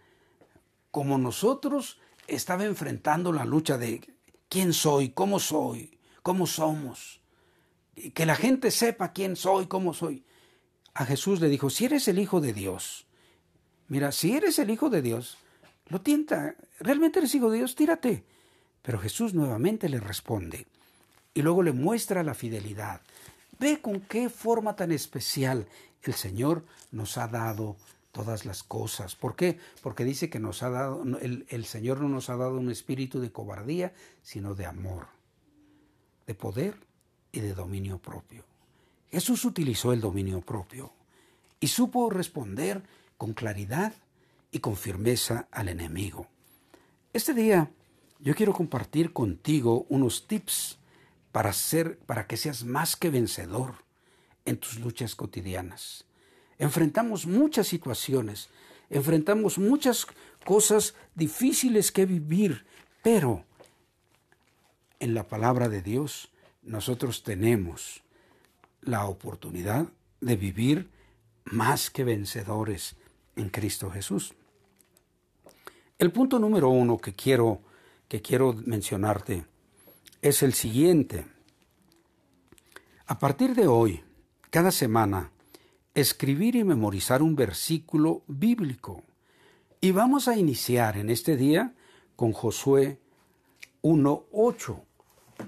como 0.90 1.18
nosotros, 1.18 1.98
estaba 2.26 2.64
enfrentando 2.64 3.32
la 3.32 3.44
lucha 3.44 3.78
de 3.78 4.00
quién 4.48 4.72
soy, 4.72 5.10
cómo 5.10 5.40
soy, 5.40 5.98
cómo 6.22 6.46
somos. 6.46 7.20
Que 8.14 8.26
la 8.26 8.36
gente 8.36 8.70
sepa 8.70 9.12
quién 9.12 9.36
soy, 9.36 9.66
cómo 9.66 9.94
soy. 9.94 10.24
A 10.94 11.04
Jesús 11.04 11.40
le 11.40 11.48
dijo, 11.48 11.70
si 11.70 11.86
eres 11.86 12.08
el 12.08 12.18
Hijo 12.18 12.40
de 12.40 12.52
Dios, 12.52 13.06
mira, 13.88 14.12
si 14.12 14.32
eres 14.32 14.58
el 14.58 14.70
Hijo 14.70 14.90
de 14.90 15.02
Dios, 15.02 15.38
lo 15.88 16.00
tienta, 16.00 16.56
realmente 16.78 17.18
eres 17.20 17.34
Hijo 17.34 17.50
de 17.50 17.58
Dios, 17.58 17.74
tírate. 17.74 18.24
Pero 18.82 18.98
Jesús 18.98 19.34
nuevamente 19.34 19.88
le 19.88 20.00
responde 20.00 20.66
y 21.34 21.42
luego 21.42 21.62
le 21.62 21.72
muestra 21.72 22.22
la 22.22 22.34
fidelidad. 22.34 23.00
Ve 23.58 23.80
con 23.80 24.00
qué 24.00 24.28
forma 24.30 24.74
tan 24.74 24.90
especial 24.92 25.66
el 26.02 26.14
Señor 26.14 26.64
nos 26.90 27.18
ha 27.18 27.28
dado 27.28 27.76
todas 28.12 28.44
las 28.44 28.62
cosas. 28.62 29.16
¿Por 29.16 29.36
qué? 29.36 29.58
Porque 29.82 30.04
dice 30.04 30.30
que 30.30 30.40
nos 30.40 30.62
ha 30.62 30.70
dado, 30.70 31.02
el, 31.20 31.46
el, 31.48 31.64
Señor 31.64 32.00
no 32.00 32.08
nos 32.08 32.30
ha 32.30 32.36
dado 32.36 32.58
un 32.58 32.70
espíritu 32.70 33.20
de 33.20 33.32
cobardía, 33.32 33.92
sino 34.22 34.54
de 34.54 34.66
amor, 34.66 35.08
de 36.26 36.34
poder 36.34 36.76
y 37.32 37.40
de 37.40 37.54
dominio 37.54 37.98
propio. 37.98 38.44
Jesús 39.10 39.44
utilizó 39.44 39.92
el 39.92 40.00
dominio 40.00 40.40
propio 40.40 40.92
y 41.58 41.68
supo 41.68 42.10
responder 42.10 42.82
con 43.16 43.34
claridad 43.34 43.92
y 44.50 44.60
con 44.60 44.76
firmeza 44.76 45.48
al 45.50 45.68
enemigo. 45.68 46.26
Este 47.12 47.34
día 47.34 47.70
yo 48.18 48.34
quiero 48.34 48.52
compartir 48.52 49.12
contigo 49.12 49.86
unos 49.88 50.26
tips 50.26 50.78
para 51.32 51.52
ser, 51.52 51.98
para 52.00 52.26
que 52.26 52.36
seas 52.36 52.64
más 52.64 52.96
que 52.96 53.10
vencedor 53.10 53.84
en 54.44 54.58
tus 54.58 54.78
luchas 54.78 55.14
cotidianas 55.14 56.06
enfrentamos 56.60 57.26
muchas 57.26 57.66
situaciones, 57.66 58.50
enfrentamos 58.90 59.58
muchas 59.58 60.06
cosas 60.44 60.94
difíciles 61.14 61.90
que 61.90 62.04
vivir, 62.04 62.66
pero 63.02 63.44
en 65.00 65.14
la 65.14 65.26
palabra 65.26 65.70
de 65.70 65.80
Dios 65.80 66.30
nosotros 66.62 67.22
tenemos 67.22 68.02
la 68.82 69.06
oportunidad 69.06 69.86
de 70.20 70.36
vivir 70.36 70.90
más 71.44 71.90
que 71.90 72.04
vencedores 72.04 72.94
en 73.36 73.48
Cristo 73.48 73.90
Jesús. 73.90 74.34
El 75.98 76.12
punto 76.12 76.38
número 76.38 76.68
uno 76.68 76.98
que 76.98 77.14
quiero, 77.14 77.62
que 78.06 78.20
quiero 78.20 78.52
mencionarte 78.66 79.46
es 80.20 80.42
el 80.42 80.52
siguiente. 80.52 81.26
A 83.06 83.18
partir 83.18 83.54
de 83.54 83.66
hoy, 83.66 84.04
cada 84.50 84.70
semana, 84.70 85.30
escribir 85.94 86.56
y 86.56 86.64
memorizar 86.64 87.22
un 87.22 87.36
versículo 87.36 88.22
bíblico. 88.26 89.02
Y 89.80 89.92
vamos 89.92 90.28
a 90.28 90.36
iniciar 90.36 90.96
en 90.96 91.10
este 91.10 91.36
día 91.36 91.74
con 92.16 92.32
Josué 92.32 92.98
1.8. 93.82 94.80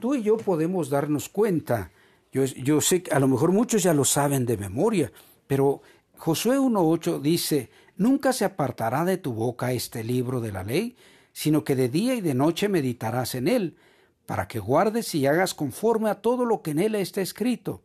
Tú 0.00 0.14
y 0.14 0.22
yo 0.22 0.36
podemos 0.38 0.88
darnos 0.88 1.28
cuenta. 1.28 1.90
Yo, 2.32 2.44
yo 2.44 2.80
sé 2.80 3.02
que 3.02 3.12
a 3.12 3.20
lo 3.20 3.28
mejor 3.28 3.52
muchos 3.52 3.82
ya 3.82 3.92
lo 3.92 4.04
saben 4.04 4.46
de 4.46 4.56
memoria, 4.56 5.12
pero 5.46 5.82
Josué 6.16 6.58
1.8 6.58 7.20
dice, 7.20 7.70
Nunca 7.96 8.32
se 8.32 8.44
apartará 8.44 9.04
de 9.04 9.18
tu 9.18 9.32
boca 9.32 9.72
este 9.72 10.02
libro 10.02 10.40
de 10.40 10.50
la 10.50 10.64
ley, 10.64 10.96
sino 11.32 11.62
que 11.62 11.76
de 11.76 11.88
día 11.88 12.14
y 12.14 12.20
de 12.20 12.34
noche 12.34 12.68
meditarás 12.68 13.34
en 13.34 13.48
él, 13.48 13.76
para 14.26 14.48
que 14.48 14.58
guardes 14.58 15.14
y 15.14 15.26
hagas 15.26 15.54
conforme 15.54 16.08
a 16.08 16.20
todo 16.20 16.44
lo 16.44 16.62
que 16.62 16.70
en 16.70 16.78
él 16.78 16.94
está 16.94 17.20
escrito, 17.20 17.82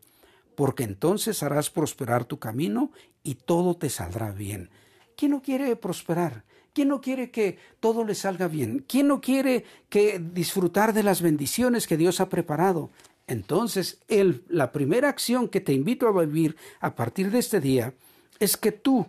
porque 0.58 0.86
entonces 0.86 1.44
harás 1.44 1.70
prosperar 1.70 2.26
tu 2.26 2.40
camino 2.40 2.92
y 3.22 3.36
todo 3.36 3.76
te 3.76 3.92
saldrá 3.92 4.32
bien. 4.32 4.72
¿Quién 5.16 5.30
no 5.30 5.44
quiere 5.44 5.76
prosperar? 5.76 6.46
¿Quién 6.74 6.88
no 6.88 7.00
quiere 7.00 7.30
que 7.30 7.60
todo 7.80 8.04
le 8.04 8.16
salga 8.16 8.48
bien? 8.48 8.84
¿Quién 8.88 9.08
no 9.08 9.22
quiere 9.22 9.66
que 9.88 10.18
disfrutar 10.18 10.94
de 10.94 11.04
las 11.04 11.22
bendiciones 11.22 11.86
que 11.86 11.96
Dios 11.96 12.20
ha 12.22 12.30
preparado? 12.30 12.90
Entonces, 13.28 14.00
el, 14.08 14.46
la 14.50 14.72
primera 14.72 15.10
acción 15.10 15.48
que 15.48 15.62
te 15.62 15.74
invito 15.74 16.08
a 16.08 16.26
vivir 16.26 16.56
a 16.80 16.96
partir 16.96 17.30
de 17.30 17.38
este 17.38 17.60
día 17.60 17.94
es 18.40 18.58
que 18.58 18.72
tú 18.72 19.06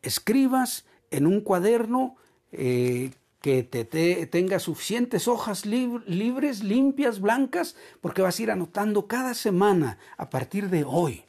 escribas 0.00 0.86
en 1.10 1.26
un 1.26 1.42
cuaderno 1.42 2.16
eh, 2.50 3.10
que 3.40 3.62
te, 3.62 3.84
tenga 4.26 4.58
suficientes 4.58 5.28
hojas 5.28 5.64
libres, 5.64 6.62
limpias, 6.62 7.20
blancas, 7.20 7.76
porque 8.00 8.22
vas 8.22 8.38
a 8.38 8.42
ir 8.42 8.50
anotando 8.50 9.06
cada 9.06 9.34
semana 9.34 9.98
a 10.16 10.28
partir 10.30 10.70
de 10.70 10.84
hoy 10.84 11.24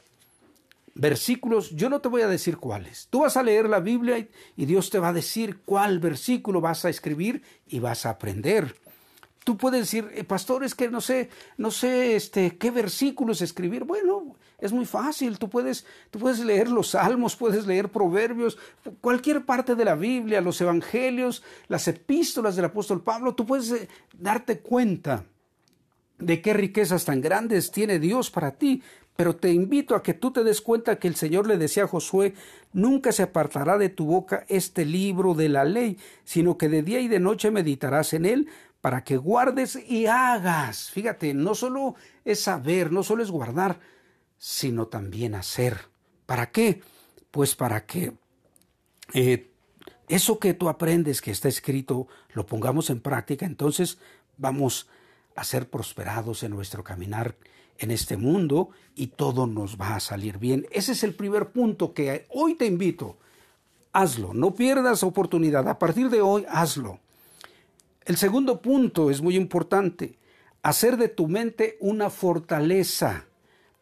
versículos, 1.00 1.72
yo 1.72 1.89
no 1.89 2.02
te 2.02 2.10
voy 2.10 2.22
a 2.22 2.28
decir 2.28 2.58
cuáles. 2.58 3.08
Tú 3.10 3.22
vas 3.22 3.38
a 3.38 3.43
leer 3.43 3.69
la 3.69 3.80
Biblia 3.80 4.28
y, 4.58 4.65
Dios 4.65 4.89
te 4.89 5.00
va 5.00 5.10
a 5.10 5.13
decir 5.13 5.60
cuál 5.63 6.00
versículo 6.00 6.62
vas 6.62 6.84
a 6.84 6.89
escribir 6.89 7.41
y 7.67 7.80
vas 7.80 8.06
a 8.06 8.12
aprender. 8.12 8.76
Tú 9.43 9.58
puedes 9.58 9.82
decir, 9.82 10.10
eh, 10.13 10.23
pastor, 10.23 10.63
es 10.63 10.75
que 10.75 10.89
no 10.89 11.02
sé, 11.02 11.30
no 11.58 11.71
sé 11.71 12.15
este, 12.15 12.58
qué 12.58 12.71
versículos 12.71 13.41
escribir. 13.41 13.84
Bueno, 13.84 14.36
es 14.60 14.71
muy 14.71 14.86
fácil. 14.86 15.39
Tú 15.39 15.49
puedes, 15.49 15.86
tú 16.12 16.19
puedes 16.19 16.39
leer 16.39 16.69
los 16.69 16.89
salmos, 16.89 17.36
puedes 17.36 17.65
leer 17.65 17.89
proverbios, 17.89 18.58
cualquier 19.02 19.45
parte 19.45 19.75
de 19.75 19.86
la 19.86 19.95
Biblia, 19.95 20.41
los 20.41 20.60
evangelios, 20.62 21.43
las 21.67 21.88
epístolas 21.88 22.56
del 22.56 22.65
apóstol 22.65 23.02
Pablo. 23.02 23.36
Tú 23.36 23.45
puedes 23.45 23.71
eh, 23.71 23.88
darte 24.17 24.60
cuenta 24.60 25.23
de 26.17 26.41
qué 26.41 26.54
riquezas 26.54 27.06
tan 27.06 27.21
grandes 27.21 27.71
tiene 27.71 27.99
Dios 27.99 28.30
para 28.30 28.52
ti. 28.52 28.84
Pero 29.15 29.36
te 29.36 29.52
invito 29.52 29.95
a 29.95 30.04
que 30.04 30.13
tú 30.13 30.32
te 30.32 30.45
des 30.45 30.62
cuenta 30.62 30.97
que 30.97 31.10
el 31.10 31.15
Señor 31.15 31.45
le 31.45 31.58
decía 31.58 31.84
a 31.84 31.88
Josué, 31.88 32.36
nunca 32.71 33.12
se 33.12 33.23
apartará 33.23 33.78
de 33.78 33.89
tu 33.89 34.06
boca 34.06 34.45
este 34.47 34.86
libro 34.86 35.34
de 35.34 35.49
la 35.49 35.65
ley, 35.65 35.97
sino 36.23 36.58
que 36.58 36.69
de 36.69 36.84
día 36.84 37.02
y 37.02 37.10
de 37.10 37.19
noche 37.19 37.52
meditarás 37.52 38.13
en 38.13 38.25
él 38.25 38.47
para 38.82 39.04
que 39.04 39.18
guardes 39.18 39.76
y 39.88 40.06
hagas. 40.06 40.89
Fíjate, 40.92 41.34
no 41.34 41.56
solo 41.56 41.96
es 42.24 42.42
saber, 42.42 42.92
no 42.92 43.04
solo 43.04 43.24
es 43.24 43.32
guardar, 43.32 43.80
sino 44.38 44.88
también 44.88 45.36
hacer. 45.36 45.89
¿Para 46.26 46.52
qué? 46.52 46.82
Pues 47.32 47.56
para 47.56 47.86
que 47.86 48.13
eh, 49.13 49.52
eso 50.08 50.39
que 50.39 50.54
tú 50.54 50.70
aprendes, 50.70 51.22
que 51.22 51.32
está 51.32 51.48
escrito, 51.48 52.08
lo 52.34 52.46
pongamos 52.46 52.89
en 52.89 53.02
práctica, 53.02 53.46
entonces 53.46 54.00
vamos 54.38 54.88
a 55.36 55.44
ser 55.44 55.70
prosperados 55.70 56.44
en 56.44 56.52
nuestro 56.52 56.84
caminar 56.84 57.36
en 57.78 57.92
este 57.92 58.18
mundo 58.18 58.70
y 58.96 59.08
todo 59.08 59.48
nos 59.48 59.80
va 59.80 59.96
a 59.96 60.00
salir 60.00 60.38
bien. 60.38 60.68
Ese 60.72 60.92
es 60.94 61.04
el 61.04 61.15
primer 61.15 61.52
punto 61.52 61.94
que 61.94 62.26
hoy 62.30 62.56
te 62.56 62.65
invito. 62.65 63.18
Hazlo, 63.94 64.34
no 64.34 64.54
pierdas 64.54 65.04
oportunidad. 65.04 65.68
A 65.68 65.80
partir 65.80 66.10
de 66.10 66.22
hoy, 66.22 66.46
hazlo. 66.50 67.00
El 68.10 68.17
segundo 68.17 68.60
punto 68.60 69.12
es 69.12 69.22
muy 69.22 69.36
importante, 69.36 70.17
hacer 70.63 70.98
de 70.98 71.10
tu 71.10 71.28
mente 71.28 71.78
una 71.80 72.10
fortaleza. 72.10 73.28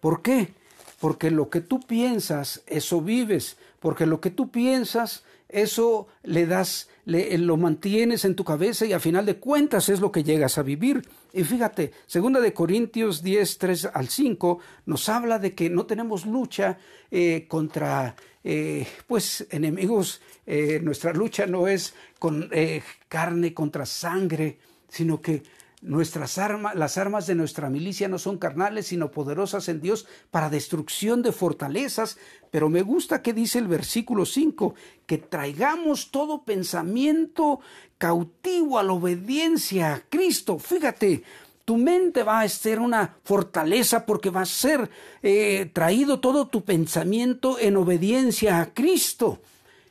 ¿Por 0.01 0.21
qué? 0.21 0.53
Porque 0.99 1.31
lo 1.31 1.49
que 1.49 1.61
tú 1.61 1.79
piensas, 1.79 2.61
eso 2.67 2.99
vives, 3.01 3.55
porque 3.79 4.05
lo 4.05 4.19
que 4.19 4.29
tú 4.29 4.51
piensas, 4.51 5.23
eso 5.49 6.07
le 6.23 6.45
das, 6.45 6.89
lo 7.05 7.57
mantienes 7.57 8.25
en 8.25 8.35
tu 8.35 8.43
cabeza 8.43 8.85
y 8.85 8.93
a 8.93 8.99
final 8.99 9.25
de 9.25 9.37
cuentas 9.37 9.89
es 9.89 10.01
lo 10.01 10.11
que 10.11 10.23
llegas 10.23 10.57
a 10.57 10.63
vivir. 10.63 11.07
Y 11.33 11.43
fíjate, 11.43 11.91
segunda 12.05 12.39
de 12.39 12.53
Corintios 12.53 13.23
10, 13.23 13.57
3 13.57 13.89
al 13.93 14.09
5 14.09 14.59
nos 14.85 15.09
habla 15.09 15.39
de 15.39 15.53
que 15.55 15.69
no 15.69 15.85
tenemos 15.85 16.25
lucha 16.25 16.77
eh, 17.11 17.45
contra 17.47 18.15
eh, 18.49 18.87
pues 19.07 19.45
enemigos, 19.49 20.21
eh, 20.45 20.79
nuestra 20.81 21.11
lucha 21.11 21.45
no 21.45 21.67
es 21.67 21.93
con 22.17 22.47
eh, 22.53 22.81
carne 23.09 23.53
contra 23.53 23.85
sangre, 23.85 24.57
sino 24.87 25.21
que 25.21 25.43
nuestras 25.81 26.37
armas, 26.37 26.75
las 26.75 26.97
armas 26.97 27.27
de 27.27 27.35
nuestra 27.35 27.69
milicia 27.69 28.07
no 28.07 28.17
son 28.17 28.37
carnales, 28.37 28.87
sino 28.87 29.11
poderosas 29.11 29.69
en 29.69 29.79
Dios 29.79 30.07
para 30.31 30.49
destrucción 30.49 31.21
de 31.21 31.31
fortalezas. 31.31 32.17
Pero 32.49 32.69
me 32.69 32.81
gusta 32.81 33.21
que 33.21 33.33
dice 33.33 33.59
el 33.59 33.67
versículo 33.67 34.25
5, 34.25 34.73
que 35.05 35.17
traigamos 35.17 36.09
todo 36.11 36.43
pensamiento 36.43 37.59
cautivo 37.97 38.79
a 38.79 38.83
la 38.83 38.93
obediencia 38.93 39.93
a 39.93 39.99
Cristo. 39.99 40.57
Fíjate, 40.57 41.23
tu 41.63 41.77
mente 41.77 42.23
va 42.23 42.41
a 42.41 42.49
ser 42.49 42.79
una 42.79 43.17
fortaleza 43.23 44.05
porque 44.05 44.29
va 44.29 44.41
a 44.41 44.45
ser 44.45 44.89
eh, 45.21 45.69
traído 45.73 46.19
todo 46.19 46.47
tu 46.47 46.63
pensamiento 46.63 47.59
en 47.59 47.75
obediencia 47.75 48.61
a 48.61 48.73
Cristo. 48.73 49.41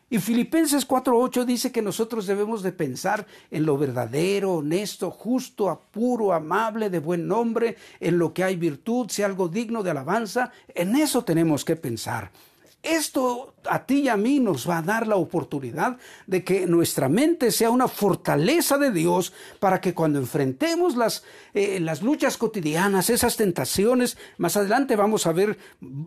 Y 0.09 0.19
Filipenses 0.19 0.87
4.8 0.87 1.45
dice 1.45 1.73
que 1.73 1.83
nosotros 1.83 2.29
debemos 2.29 2.63
de 2.63 2.71
pensar 2.71 3.27
en 3.51 3.67
lo 3.67 3.77
verdadero, 3.77 4.55
honesto, 4.55 5.11
justo, 5.11 5.83
puro, 5.91 6.33
amable, 6.33 6.91
de 6.91 7.01
buen 7.01 7.27
nombre, 7.27 7.77
en 7.99 8.17
lo 8.17 8.33
que 8.33 8.45
hay 8.45 8.55
virtud, 8.55 9.09
sea 9.09 9.27
algo 9.27 9.49
digno 9.49 9.83
de 9.83 9.91
alabanza. 9.91 10.53
En 10.69 10.95
eso 10.95 11.25
tenemos 11.25 11.65
que 11.65 11.75
pensar. 11.75 12.31
Esto 12.85 13.55
a 13.69 13.85
ti 13.85 14.03
y 14.03 14.09
a 14.09 14.17
mí 14.17 14.39
nos 14.39 14.71
va 14.71 14.79
a 14.79 14.83
dar 14.83 15.09
la 15.09 15.17
oportunidad 15.17 15.97
de 16.29 16.45
que 16.45 16.69
nuestra 16.69 17.09
mente 17.09 17.51
sea 17.51 17.71
una 17.71 17.89
fortaleza 17.89 18.79
de 18.79 18.93
Dios 18.93 19.33
para 19.59 19.81
que 19.81 19.93
cuando 19.93 20.21
enfrentemos 20.21 20.95
las, 20.95 21.25
eh, 21.53 21.81
las 21.81 22.03
luchas 22.03 22.37
cotidianas, 22.37 23.11
esas 23.11 23.37
tentaciones, 23.37 24.17
más 24.39 24.57
adelante 24.57 24.95
vamos 24.95 25.27
a 25.27 25.33
ver 25.33 25.59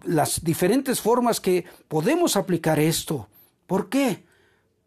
las 0.05 0.41
diferentes 0.41 1.01
formas 1.01 1.41
que 1.41 1.65
podemos 1.89 2.37
aplicar 2.37 2.79
esto. 2.79 3.27
¿Por 3.69 3.87
qué? 3.87 4.25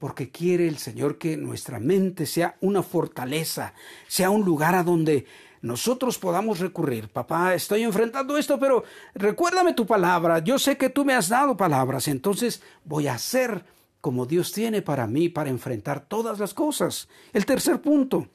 Porque 0.01 0.33
quiere 0.33 0.67
el 0.67 0.77
Señor 0.77 1.17
que 1.17 1.37
nuestra 1.37 1.79
mente 1.79 2.27
sea 2.27 2.57
una 2.61 2.83
fortaleza, 2.83 3.75
sea 4.09 4.29
un 4.29 4.45
lugar 4.45 4.75
a 4.75 4.83
donde 4.83 5.25
nosotros 5.61 6.19
podamos 6.19 6.59
recurrir. 6.59 7.09
Papá, 7.09 7.55
estoy 7.55 7.85
enfrentando 7.85 8.37
esto, 8.37 8.59
pero 8.59 8.83
recuérdame 9.15 9.73
tu 9.73 9.87
palabra. 9.87 10.41
Yo 10.41 10.59
sé 10.59 10.77
que 10.77 10.91
tú 10.91 11.05
me 11.05 11.15
has 11.15 11.29
dado 11.29 11.57
palabras, 11.57 12.09
entonces 12.09 12.61
voy 12.85 13.07
a 13.07 13.15
hacer 13.15 13.65
como 14.01 14.27
Dios 14.27 14.51
tiene 14.51 14.83
para 14.83 15.07
mí 15.07 15.29
para 15.29 15.49
enfrentar 15.49 16.01
todas 16.09 16.41
las 16.41 16.53
cosas. 16.53 17.09
El 17.33 17.47
tercer 17.47 17.81
punto. 17.81 18.27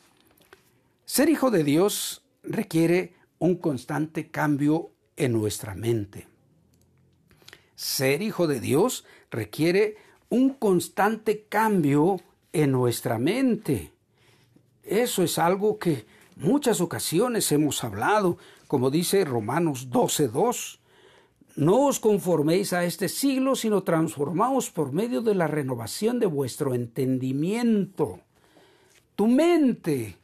Ser 1.04 1.28
hijo 1.28 1.52
de 1.52 1.66
Dios 1.66 2.24
requiere 2.42 3.16
un 3.38 3.58
constante 3.58 4.32
cambio 4.32 4.92
en 5.18 5.34
nuestra 5.34 5.76
mente. 5.76 6.26
Ser 7.76 8.22
hijo 8.22 8.48
de 8.48 8.62
Dios 8.62 9.04
requiere 9.30 10.07
un 10.30 10.50
constante 10.56 11.46
cambio 11.50 12.20
en 12.54 12.72
nuestra 12.72 13.18
mente. 13.18 13.92
Eso 14.84 15.24
es 15.24 15.38
algo 15.38 15.78
que 15.78 16.06
Muchas 16.40 16.82
ocasiones 16.82 17.52
hemos 17.52 17.84
hablado, 17.84 18.38
como 18.68 18.92
dice 18.92 19.26
Romanos 19.26 19.90
12.2, 19.90 20.78
no 21.56 21.88
os 21.88 22.00
conforméis 22.00 22.74
a 22.74 22.86
este 22.86 23.10
siglo, 23.10 23.56
sino 23.56 23.82
transformaos 23.82 24.70
por 24.70 24.92
medio 24.92 25.24
de 25.24 25.34
la 25.34 25.48
renovación 25.48 26.20
de 26.20 26.28
vuestro 26.28 26.76
entendimiento. 26.76 28.20
Tu 29.16 29.26
mente 29.26 30.18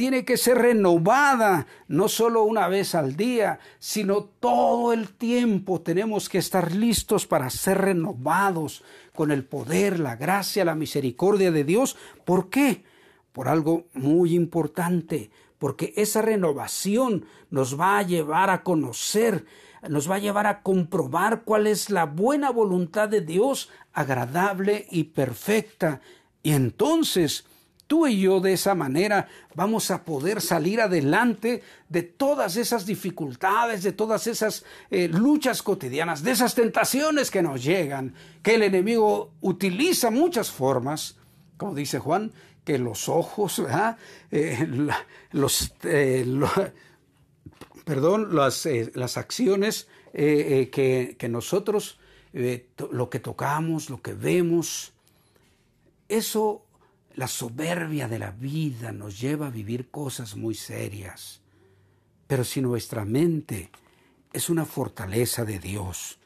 tiene 0.00 0.24
que 0.24 0.38
ser 0.38 0.56
renovada, 0.56 1.66
no 1.86 2.08
solo 2.08 2.44
una 2.44 2.68
vez 2.68 2.94
al 2.94 3.16
día, 3.16 3.58
sino 3.78 4.24
todo 4.24 4.94
el 4.94 5.10
tiempo 5.12 5.82
tenemos 5.82 6.30
que 6.30 6.38
estar 6.38 6.74
listos 6.74 7.26
para 7.26 7.50
ser 7.50 7.76
renovados 7.76 8.82
con 9.14 9.30
el 9.30 9.44
poder, 9.44 10.00
la 10.00 10.16
gracia, 10.16 10.64
la 10.64 10.74
misericordia 10.74 11.50
de 11.50 11.64
Dios. 11.64 11.98
¿Por 12.24 12.48
qué? 12.48 12.82
Por 13.34 13.46
algo 13.46 13.88
muy 13.92 14.34
importante, 14.34 15.30
porque 15.58 15.92
esa 15.94 16.22
renovación 16.22 17.26
nos 17.50 17.78
va 17.78 17.98
a 17.98 18.02
llevar 18.02 18.48
a 18.48 18.62
conocer, 18.62 19.44
nos 19.86 20.10
va 20.10 20.14
a 20.14 20.20
llevar 20.20 20.46
a 20.46 20.62
comprobar 20.62 21.42
cuál 21.44 21.66
es 21.66 21.90
la 21.90 22.06
buena 22.06 22.48
voluntad 22.48 23.10
de 23.10 23.20
Dios, 23.20 23.68
agradable 23.92 24.86
y 24.90 25.04
perfecta. 25.04 26.00
Y 26.42 26.52
entonces 26.52 27.44
tú 27.90 28.06
y 28.06 28.20
yo 28.20 28.38
de 28.38 28.52
esa 28.52 28.76
manera 28.76 29.26
vamos 29.56 29.90
a 29.90 30.04
poder 30.04 30.40
salir 30.40 30.80
adelante 30.80 31.60
de 31.88 32.04
todas 32.04 32.56
esas 32.56 32.86
dificultades, 32.86 33.82
de 33.82 33.90
todas 33.90 34.28
esas 34.28 34.64
eh, 34.92 35.08
luchas 35.08 35.60
cotidianas, 35.60 36.22
de 36.22 36.30
esas 36.30 36.54
tentaciones 36.54 37.32
que 37.32 37.42
nos 37.42 37.64
llegan, 37.64 38.14
que 38.44 38.54
el 38.54 38.62
enemigo 38.62 39.32
utiliza 39.40 40.12
muchas 40.12 40.52
formas, 40.52 41.16
como 41.56 41.74
dice 41.74 41.98
Juan, 41.98 42.30
que 42.62 42.78
los 42.78 43.08
ojos, 43.08 43.60
eh, 44.30 44.68
los, 45.32 45.74
eh, 45.82 46.24
perdón, 47.84 48.36
las, 48.36 48.68
las 48.94 49.16
acciones 49.16 49.88
que, 50.12 51.16
que, 51.18 51.28
nosotros, 51.28 51.98
lo 52.32 53.10
que 53.10 53.18
tocamos, 53.18 53.90
lo 53.90 54.00
que 54.00 54.14
vemos, 54.14 54.92
eso 56.08 56.64
la 57.14 57.26
soberbia 57.26 58.08
de 58.08 58.18
la 58.18 58.30
vida 58.30 58.92
nos 58.92 59.20
lleva 59.20 59.48
a 59.48 59.50
vivir 59.50 59.90
cosas 59.90 60.36
muy 60.36 60.54
serias. 60.54 61.40
Pero 62.26 62.44
si 62.44 62.60
nuestra 62.60 63.04
mente 63.04 63.70
es 64.32 64.48
una 64.48 64.64
fortaleza 64.64 65.44
de 65.44 65.58
Dios 65.58 66.18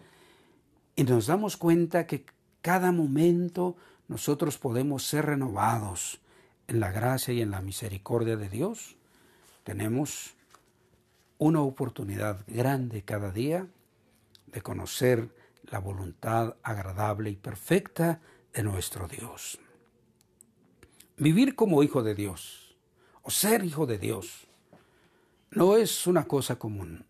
y 0.97 1.05
nos 1.05 1.27
damos 1.27 1.57
cuenta 1.57 2.07
que 2.07 2.27
cada 2.61 2.92
momento 2.92 3.77
nosotros 4.09 4.59
podemos 4.59 5.05
ser 5.05 5.27
renovados 5.27 6.20
en 6.66 6.81
la 6.81 6.92
gracia 6.92 7.33
y 7.33 7.40
en 7.40 7.51
la 7.51 7.61
misericordia 7.61 8.37
de 8.37 8.49
Dios, 8.49 8.97
tenemos 9.64 10.35
una 11.38 11.62
oportunidad 11.62 12.44
grande 12.47 13.03
cada 13.03 13.31
día 13.31 13.66
de 14.47 14.61
conocer 14.61 15.35
la 15.64 15.79
voluntad 15.79 16.57
agradable 16.62 17.31
y 17.31 17.37
perfecta 17.37 18.20
de 18.53 18.62
nuestro 18.62 19.09
Dios. 19.09 19.59
Vivir 21.16 21.55
como 21.55 21.85
hijo 21.85 22.03
de 22.03 22.16
Dios 22.16 22.77
o 23.22 23.31
ser 23.31 23.64
hijo 23.64 23.87
de 23.87 23.98
Dios 23.98 24.48
no 25.53 25.77
es 25.77 26.09
una 26.09 26.24
cosa 26.24 26.57
común. 26.57 27.07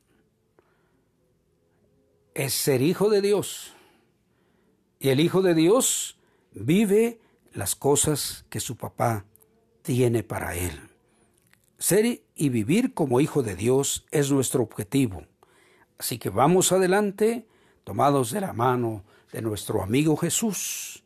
Es 2.34 2.52
ser 2.52 2.82
hijo 2.82 3.08
de 3.08 3.22
Dios. 3.22 3.72
Y 5.00 5.08
el 5.08 5.20
hijo 5.20 5.40
de 5.40 5.54
Dios 5.54 6.18
vive 6.52 7.18
las 7.54 7.74
cosas 7.74 8.44
que 8.50 8.60
su 8.60 8.76
papá 8.76 9.24
tiene 9.80 10.22
para 10.22 10.54
él. 10.54 10.78
Ser 11.78 12.22
y 12.34 12.48
vivir 12.50 12.92
como 12.92 13.20
hijo 13.20 13.42
de 13.42 13.56
Dios 13.56 14.04
es 14.10 14.30
nuestro 14.30 14.62
objetivo. 14.62 15.26
Así 15.96 16.18
que 16.18 16.28
vamos 16.28 16.72
adelante, 16.72 17.46
tomados 17.84 18.32
de 18.32 18.42
la 18.42 18.52
mano 18.52 19.04
de 19.32 19.40
nuestro 19.40 19.82
amigo 19.82 20.16
Jesús, 20.16 21.02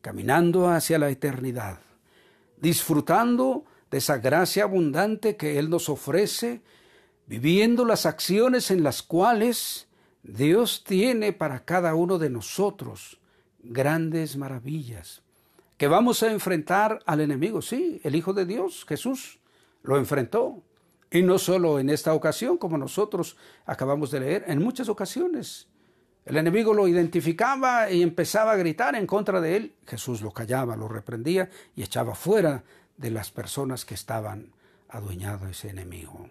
caminando 0.00 0.70
hacia 0.70 0.98
la 0.98 1.10
eternidad 1.10 1.80
disfrutando 2.60 3.64
de 3.90 3.98
esa 3.98 4.18
gracia 4.18 4.64
abundante 4.64 5.36
que 5.36 5.58
Él 5.58 5.70
nos 5.70 5.88
ofrece, 5.88 6.62
viviendo 7.26 7.84
las 7.84 8.06
acciones 8.06 8.70
en 8.70 8.82
las 8.82 9.02
cuales 9.02 9.88
Dios 10.22 10.84
tiene 10.84 11.32
para 11.32 11.64
cada 11.64 11.94
uno 11.94 12.18
de 12.18 12.30
nosotros 12.30 13.20
grandes 13.62 14.36
maravillas, 14.36 15.22
que 15.76 15.88
vamos 15.88 16.22
a 16.22 16.30
enfrentar 16.30 17.00
al 17.06 17.20
enemigo, 17.20 17.62
sí, 17.62 18.00
el 18.04 18.14
Hijo 18.14 18.32
de 18.32 18.46
Dios, 18.46 18.84
Jesús, 18.86 19.40
lo 19.82 19.96
enfrentó, 19.96 20.62
y 21.10 21.22
no 21.22 21.38
solo 21.38 21.78
en 21.78 21.90
esta 21.90 22.14
ocasión, 22.14 22.56
como 22.56 22.78
nosotros 22.78 23.36
acabamos 23.66 24.10
de 24.10 24.20
leer, 24.20 24.44
en 24.46 24.62
muchas 24.62 24.88
ocasiones. 24.88 25.69
El 26.30 26.36
enemigo 26.36 26.72
lo 26.72 26.86
identificaba 26.86 27.90
y 27.90 28.02
empezaba 28.02 28.52
a 28.52 28.56
gritar 28.56 28.94
en 28.94 29.04
contra 29.04 29.40
de 29.40 29.56
él. 29.56 29.74
Jesús 29.84 30.22
lo 30.22 30.30
callaba, 30.30 30.76
lo 30.76 30.86
reprendía 30.86 31.50
y 31.74 31.82
echaba 31.82 32.14
fuera 32.14 32.62
de 32.96 33.10
las 33.10 33.32
personas 33.32 33.84
que 33.84 33.94
estaban 33.94 34.52
adueñados 34.88 35.50
ese 35.50 35.70
enemigo. 35.70 36.28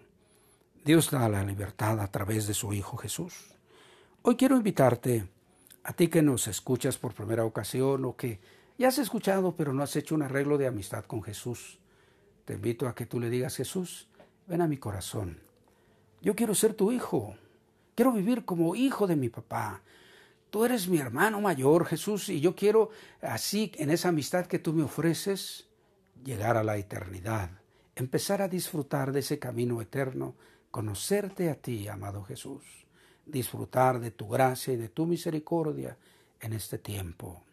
Dios 0.86 1.12
da 1.12 1.28
la 1.28 1.44
libertad 1.44 2.00
a 2.00 2.08
través 2.08 2.48
de 2.48 2.54
su 2.54 2.72
Hijo 2.72 2.96
Jesús. 2.96 3.52
Hoy 4.22 4.38
quiero 4.38 4.56
invitarte, 4.56 5.28
a 5.84 5.92
ti 5.92 6.08
que 6.08 6.22
nos 6.22 6.48
escuchas 6.48 6.98
por 6.98 7.14
primera 7.14 7.44
ocasión 7.44 8.06
o 8.06 8.16
que 8.16 8.40
ya 8.78 8.88
has 8.88 9.00
escuchado 9.00 9.54
pero 9.58 9.74
no 9.74 9.84
has 9.84 9.98
hecho 9.98 10.16
un 10.16 10.22
arreglo 10.22 10.58
de 10.58 10.68
amistad 10.68 11.04
con 11.04 11.22
Jesús, 11.22 11.78
te 12.46 12.54
invito 12.54 12.88
a 12.88 12.96
que 12.96 13.06
tú 13.06 13.20
le 13.20 13.30
digas, 13.30 13.58
Jesús, 13.58 14.08
ven 14.48 14.62
a 14.62 14.68
mi 14.70 14.78
corazón. 14.78 15.42
Yo 16.22 16.38
quiero 16.38 16.56
ser 16.56 16.74
tu 16.74 16.94
hijo. 16.94 17.36
Quiero 18.00 18.14
vivir 18.14 18.46
como 18.46 18.78
hijo 18.78 19.08
de 19.08 19.18
mi 19.18 19.28
papá. 19.28 19.82
Tú 20.50 20.64
eres 20.64 20.88
mi 20.88 21.00
hermano 21.00 21.42
mayor, 21.42 21.84
Jesús, 21.84 22.30
y 22.30 22.40
yo 22.40 22.56
quiero, 22.56 22.92
así, 23.22 23.74
en 23.76 23.90
esa 23.90 24.08
amistad 24.08 24.46
que 24.46 24.58
tú 24.58 24.72
me 24.72 24.84
ofreces, 24.84 25.68
llegar 26.24 26.56
a 26.56 26.64
la 26.64 26.78
eternidad, 26.78 27.50
empezar 27.98 28.42
a 28.42 28.48
disfrutar 28.48 29.12
de 29.12 29.20
ese 29.20 29.38
camino 29.38 29.82
eterno, 29.82 30.36
conocerte 30.72 31.50
a 31.50 31.56
ti, 31.56 31.90
amado 31.90 32.24
Jesús, 32.24 32.64
disfrutar 33.26 34.00
de 34.00 34.12
tu 34.12 34.30
gracia 34.30 34.74
y 34.74 34.78
de 34.78 34.88
tu 34.88 35.06
misericordia 35.06 35.98
en 36.40 36.54
este 36.54 36.78
tiempo. 36.78 37.44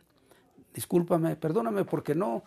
Discúlpame, 0.72 1.34
perdóname 1.34 1.84
porque 1.84 2.14
no, 2.14 2.44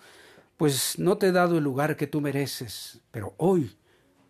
pues 0.55 0.97
no 0.99 1.17
te 1.17 1.27
he 1.27 1.31
dado 1.33 1.57
el 1.57 1.65
lugar 1.65 1.97
que 1.97 2.07
tú 2.07 2.21
mereces, 2.21 3.01
pero 3.11 3.33
hoy 3.35 3.75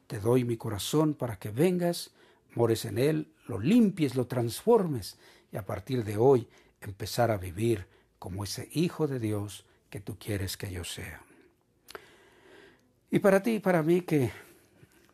te 0.07 0.19
doy 0.19 0.43
mi 0.43 0.57
corazón 0.57 1.13
para 1.13 1.37
que 1.37 1.51
vengas 1.51 2.15
mores 2.55 2.85
en 2.85 2.97
Él, 2.97 3.31
lo 3.49 3.59
limpies, 3.59 4.15
lo 4.15 4.27
transformes 4.27 5.17
y 5.51 5.57
a 5.57 5.65
partir 5.65 6.03
de 6.03 6.17
hoy 6.17 6.47
empezar 6.81 7.31
a 7.31 7.37
vivir 7.37 7.87
como 8.19 8.43
ese 8.43 8.69
Hijo 8.71 9.07
de 9.07 9.19
Dios 9.19 9.65
que 9.89 9.99
tú 9.99 10.17
quieres 10.19 10.55
que 10.55 10.71
yo 10.71 10.83
sea. 10.83 11.23
Y 13.09 13.19
para 13.19 13.41
ti 13.41 13.55
y 13.55 13.59
para 13.59 13.81
mí 13.81 14.01
que 14.01 14.31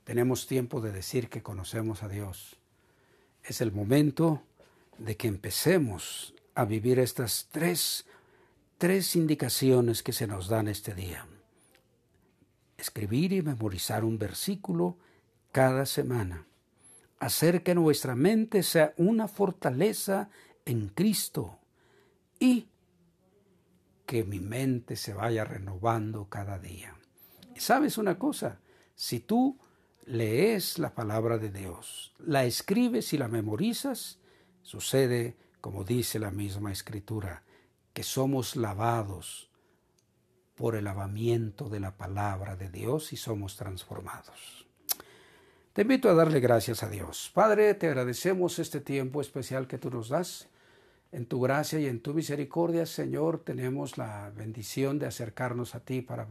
tenemos 0.04 0.48
tiempo 0.48 0.82
de 0.82 0.92
decir 0.92 1.30
que 1.30 1.42
conocemos 1.42 2.04
a 2.04 2.10
Dios, 2.10 2.58
es 3.42 3.62
el 3.62 3.72
momento 3.72 4.44
de 4.98 5.16
que 5.16 5.30
empecemos 5.30 6.34
a 6.56 6.66
vivir 6.66 7.00
estas 7.00 7.48
tres, 7.52 8.06
tres 8.78 9.16
indicaciones 9.16 10.04
que 10.04 10.12
se 10.12 10.28
nos 10.28 10.50
dan 10.50 10.68
este 10.68 10.94
día. 10.94 11.26
Escribir 12.78 13.32
y 13.32 13.42
memorizar 13.42 14.04
un 14.04 14.20
versículo 14.20 14.98
cada 15.54 15.86
semana 15.86 16.46
hacer 17.20 17.64
que 17.64 17.76
nuestra 17.76 18.16
mente 18.16 18.64
sea 18.64 18.94
una 18.98 19.28
fortaleza 19.28 20.30
en 20.66 20.90
Cristo 20.90 21.60
y 22.40 22.68
que 24.06 24.24
mi 24.24 24.40
mente 24.40 24.96
se 24.96 25.14
vaya 25.14 25.46
renovando 25.46 26.30
cada 26.30 26.60
día. 26.60 26.96
Sabes 27.58 27.98
una 27.98 28.20
cosa, 28.20 28.60
si 28.96 29.20
tú 29.20 29.58
lees 30.06 30.78
la 30.78 30.94
palabra 30.94 31.38
de 31.38 31.50
Dios, 31.50 32.14
la 32.20 32.46
escribes 32.46 33.14
y 33.14 33.18
la 33.18 33.28
memorizas, 33.28 34.20
sucede 34.62 35.38
como 35.62 35.84
dice 35.84 36.20
la 36.20 36.30
misma 36.30 36.72
escritura, 36.72 37.44
que 37.94 38.04
somos 38.04 38.56
lavados 38.56 39.50
por 40.56 40.76
el 40.76 40.84
lavamiento 40.84 41.70
de 41.70 41.80
la 41.80 41.98
palabra 41.98 42.56
de 42.56 42.70
Dios 42.70 43.14
y 43.14 43.18
somos 43.18 43.56
transformados. 43.56 44.65
Te 45.76 45.82
invito 45.82 46.10
a 46.10 46.14
darle 46.14 46.40
gracias 46.40 46.84
a 46.84 46.90
Dios. 46.90 47.30
Padre, 47.34 47.74
te 47.74 47.88
agradecemos 47.88 48.60
este 48.60 48.80
tiempo 48.80 49.20
especial 49.20 49.68
que 49.68 49.78
tú 49.78 49.92
nos 49.92 50.08
das. 50.08 50.48
En 51.12 51.26
tu 51.26 51.42
gracia 51.42 51.82
y 51.82 51.88
en 51.88 52.00
tu 52.00 52.14
misericordia, 52.14 52.86
Señor, 52.86 53.40
tenemos 53.44 53.98
la 53.98 54.32
bendición 54.34 55.00
de 55.00 55.08
acercarnos 55.08 55.76
a 55.76 55.82
ti 55.82 56.02
para 56.02 56.30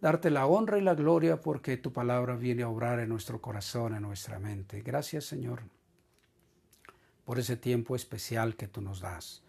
darte 0.00 0.30
la 0.30 0.46
honra 0.46 0.78
y 0.78 0.82
la 0.82 0.94
gloria 0.94 1.40
porque 1.40 1.78
tu 1.78 1.92
palabra 1.92 2.36
viene 2.36 2.62
a 2.62 2.68
obrar 2.68 3.00
en 3.00 3.08
nuestro 3.08 3.40
corazón, 3.40 3.92
en 3.96 4.02
nuestra 4.02 4.38
mente. 4.38 4.82
Gracias, 4.82 5.24
Señor, 5.24 5.62
por 7.24 7.40
ese 7.40 7.56
tiempo 7.56 7.96
especial 7.96 8.54
que 8.54 8.68
tú 8.68 8.82
nos 8.82 9.00
das. 9.00 9.42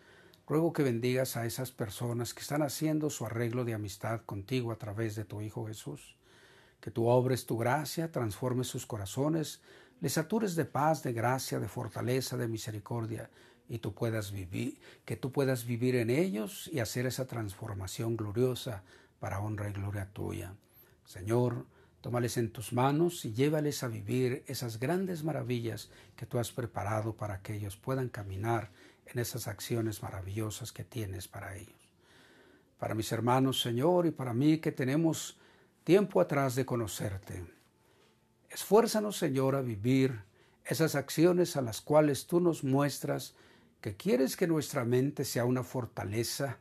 Ruego 0.47 0.73
que 0.73 0.81
bendigas 0.81 1.37
a 1.37 1.45
esas 1.45 1.69
personas 1.69 2.33
que 2.33 2.41
están 2.41 2.63
haciendo 2.63 3.11
su 3.11 3.23
arreglo 3.23 3.65
de 3.65 3.75
amistad 3.75 4.21
contigo 4.21 4.71
a 4.71 4.77
través 4.77 5.15
de 5.15 5.25
tu 5.25 5.43
Hijo 5.43 5.67
Jesús 5.67 6.15
que 6.81 6.91
tú 6.91 7.07
obres 7.07 7.45
tu 7.45 7.57
gracia, 7.57 8.11
transformes 8.11 8.67
sus 8.67 8.85
corazones, 8.85 9.61
les 10.01 10.13
satures 10.13 10.55
de 10.55 10.65
paz, 10.65 11.03
de 11.03 11.13
gracia, 11.13 11.59
de 11.59 11.67
fortaleza, 11.67 12.35
de 12.35 12.47
misericordia, 12.47 13.29
y 13.69 13.77
tú 13.77 13.93
puedas 13.93 14.31
vivir, 14.31 14.81
que 15.05 15.15
tú 15.15 15.31
puedas 15.31 15.65
vivir 15.65 15.95
en 15.95 16.09
ellos 16.09 16.69
y 16.73 16.79
hacer 16.79 17.05
esa 17.05 17.27
transformación 17.27 18.17
gloriosa 18.17 18.83
para 19.19 19.39
honra 19.39 19.69
y 19.69 19.73
gloria 19.73 20.09
tuya. 20.11 20.55
Señor, 21.05 21.67
tómales 22.01 22.35
en 22.37 22.51
tus 22.51 22.73
manos 22.73 23.23
y 23.23 23.33
llévales 23.33 23.83
a 23.83 23.87
vivir 23.87 24.43
esas 24.47 24.79
grandes 24.79 25.23
maravillas 25.23 25.89
que 26.15 26.25
tú 26.25 26.39
has 26.39 26.51
preparado 26.51 27.13
para 27.15 27.41
que 27.41 27.55
ellos 27.55 27.77
puedan 27.77 28.09
caminar 28.09 28.71
en 29.05 29.19
esas 29.19 29.47
acciones 29.47 30.01
maravillosas 30.01 30.71
que 30.71 30.83
tienes 30.83 31.27
para 31.27 31.55
ellos. 31.55 31.89
Para 32.79 32.95
mis 32.95 33.11
hermanos, 33.11 33.61
Señor, 33.61 34.07
y 34.07 34.11
para 34.11 34.33
mí 34.33 34.57
que 34.57 34.71
tenemos 34.71 35.37
tiempo 35.83 36.21
atrás 36.21 36.55
de 36.55 36.65
conocerte. 36.65 37.43
Esfuérzanos, 38.49 39.17
Señor, 39.17 39.55
a 39.55 39.61
vivir 39.61 40.21
esas 40.65 40.95
acciones 40.95 41.55
a 41.57 41.61
las 41.61 41.81
cuales 41.81 42.27
tú 42.27 42.39
nos 42.39 42.63
muestras 42.63 43.35
que 43.81 43.95
quieres 43.95 44.37
que 44.37 44.47
nuestra 44.47 44.85
mente 44.85 45.25
sea 45.25 45.45
una 45.45 45.63
fortaleza, 45.63 46.57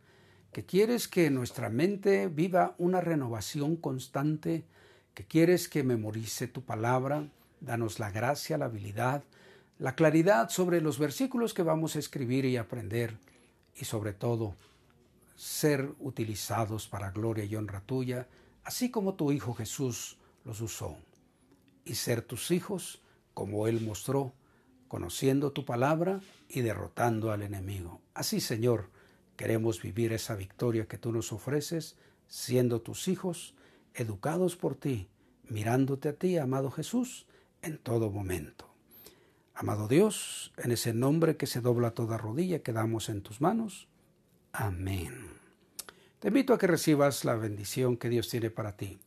que 0.52 0.64
quieres 0.64 1.06
que 1.06 1.30
nuestra 1.30 1.68
mente 1.68 2.28
viva 2.28 2.74
una 2.78 3.00
renovación 3.00 3.76
constante, 3.76 4.64
que 5.14 5.24
quieres 5.24 5.68
que 5.68 5.82
memorice 5.82 6.48
tu 6.48 6.62
palabra, 6.62 7.28
danos 7.60 7.98
la 7.98 8.10
gracia, 8.10 8.56
la 8.56 8.64
habilidad, 8.66 9.22
la 9.78 9.94
claridad 9.94 10.48
sobre 10.48 10.80
los 10.80 10.98
versículos 10.98 11.52
que 11.52 11.62
vamos 11.62 11.94
a 11.94 11.98
escribir 11.98 12.46
y 12.46 12.56
aprender, 12.56 13.18
y 13.76 13.84
sobre 13.84 14.12
todo, 14.12 14.54
ser 15.36 15.90
utilizados 16.00 16.88
para 16.88 17.10
gloria 17.10 17.44
y 17.44 17.54
honra 17.56 17.80
tuya, 17.80 18.26
así 18.64 18.90
como 18.90 19.14
tu 19.14 19.32
Hijo 19.32 19.54
Jesús 19.54 20.18
los 20.44 20.60
usó, 20.60 20.96
y 21.84 21.94
ser 21.94 22.22
tus 22.22 22.50
hijos 22.50 23.02
como 23.34 23.66
Él 23.66 23.80
mostró, 23.80 24.32
conociendo 24.88 25.52
tu 25.52 25.64
palabra 25.64 26.20
y 26.48 26.62
derrotando 26.62 27.32
al 27.32 27.42
enemigo. 27.42 28.00
Así, 28.14 28.40
Señor, 28.40 28.90
queremos 29.36 29.80
vivir 29.80 30.12
esa 30.12 30.34
victoria 30.34 30.86
que 30.86 30.98
tú 30.98 31.12
nos 31.12 31.32
ofreces, 31.32 31.96
siendo 32.26 32.80
tus 32.80 33.08
hijos, 33.08 33.54
educados 33.94 34.56
por 34.56 34.74
ti, 34.74 35.08
mirándote 35.48 36.08
a 36.10 36.12
ti, 36.14 36.38
amado 36.38 36.70
Jesús, 36.70 37.26
en 37.62 37.78
todo 37.78 38.10
momento. 38.10 38.70
Amado 39.54 39.88
Dios, 39.88 40.52
en 40.56 40.72
ese 40.72 40.94
nombre 40.94 41.36
que 41.36 41.46
se 41.46 41.60
dobla 41.60 41.92
toda 41.92 42.18
rodilla, 42.18 42.62
quedamos 42.62 43.08
en 43.08 43.22
tus 43.22 43.40
manos. 43.40 43.88
Amén. 44.52 45.39
Te 46.20 46.28
invito 46.28 46.52
a 46.52 46.58
que 46.58 46.66
recibas 46.66 47.24
la 47.24 47.34
bendición 47.34 47.96
que 47.96 48.10
Dios 48.10 48.28
tiene 48.28 48.50
para 48.50 48.76
ti. 48.76 49.00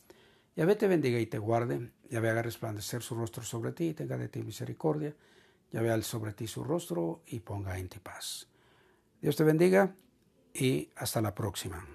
Yahvé 0.56 0.76
te 0.76 0.88
bendiga 0.88 1.20
y 1.20 1.28
te 1.28 1.38
guarde. 1.38 1.92
Yahvé 2.10 2.32
haga 2.32 2.42
resplandecer 2.42 3.04
su 3.04 3.14
rostro 3.14 3.44
sobre 3.44 3.72
ti 3.72 3.90
y 3.90 3.94
tenga 3.94 4.18
de 4.18 4.30
ti 4.30 4.42
misericordia. 4.42 5.14
Yahvé 5.72 5.92
al 5.92 6.04
sobre 6.04 6.34
ti 6.34 6.48
su 6.48 6.64
rostro 6.64 7.22
y 7.28 7.42
ponga 7.42 7.78
en 7.78 7.88
ti 7.88 8.00
paz. 8.00 8.48
Dios 9.22 9.36
te 9.36 9.44
bendiga 9.44 9.96
y 10.56 10.90
hasta 10.96 11.22
la 11.22 11.36
próxima. 11.36 11.86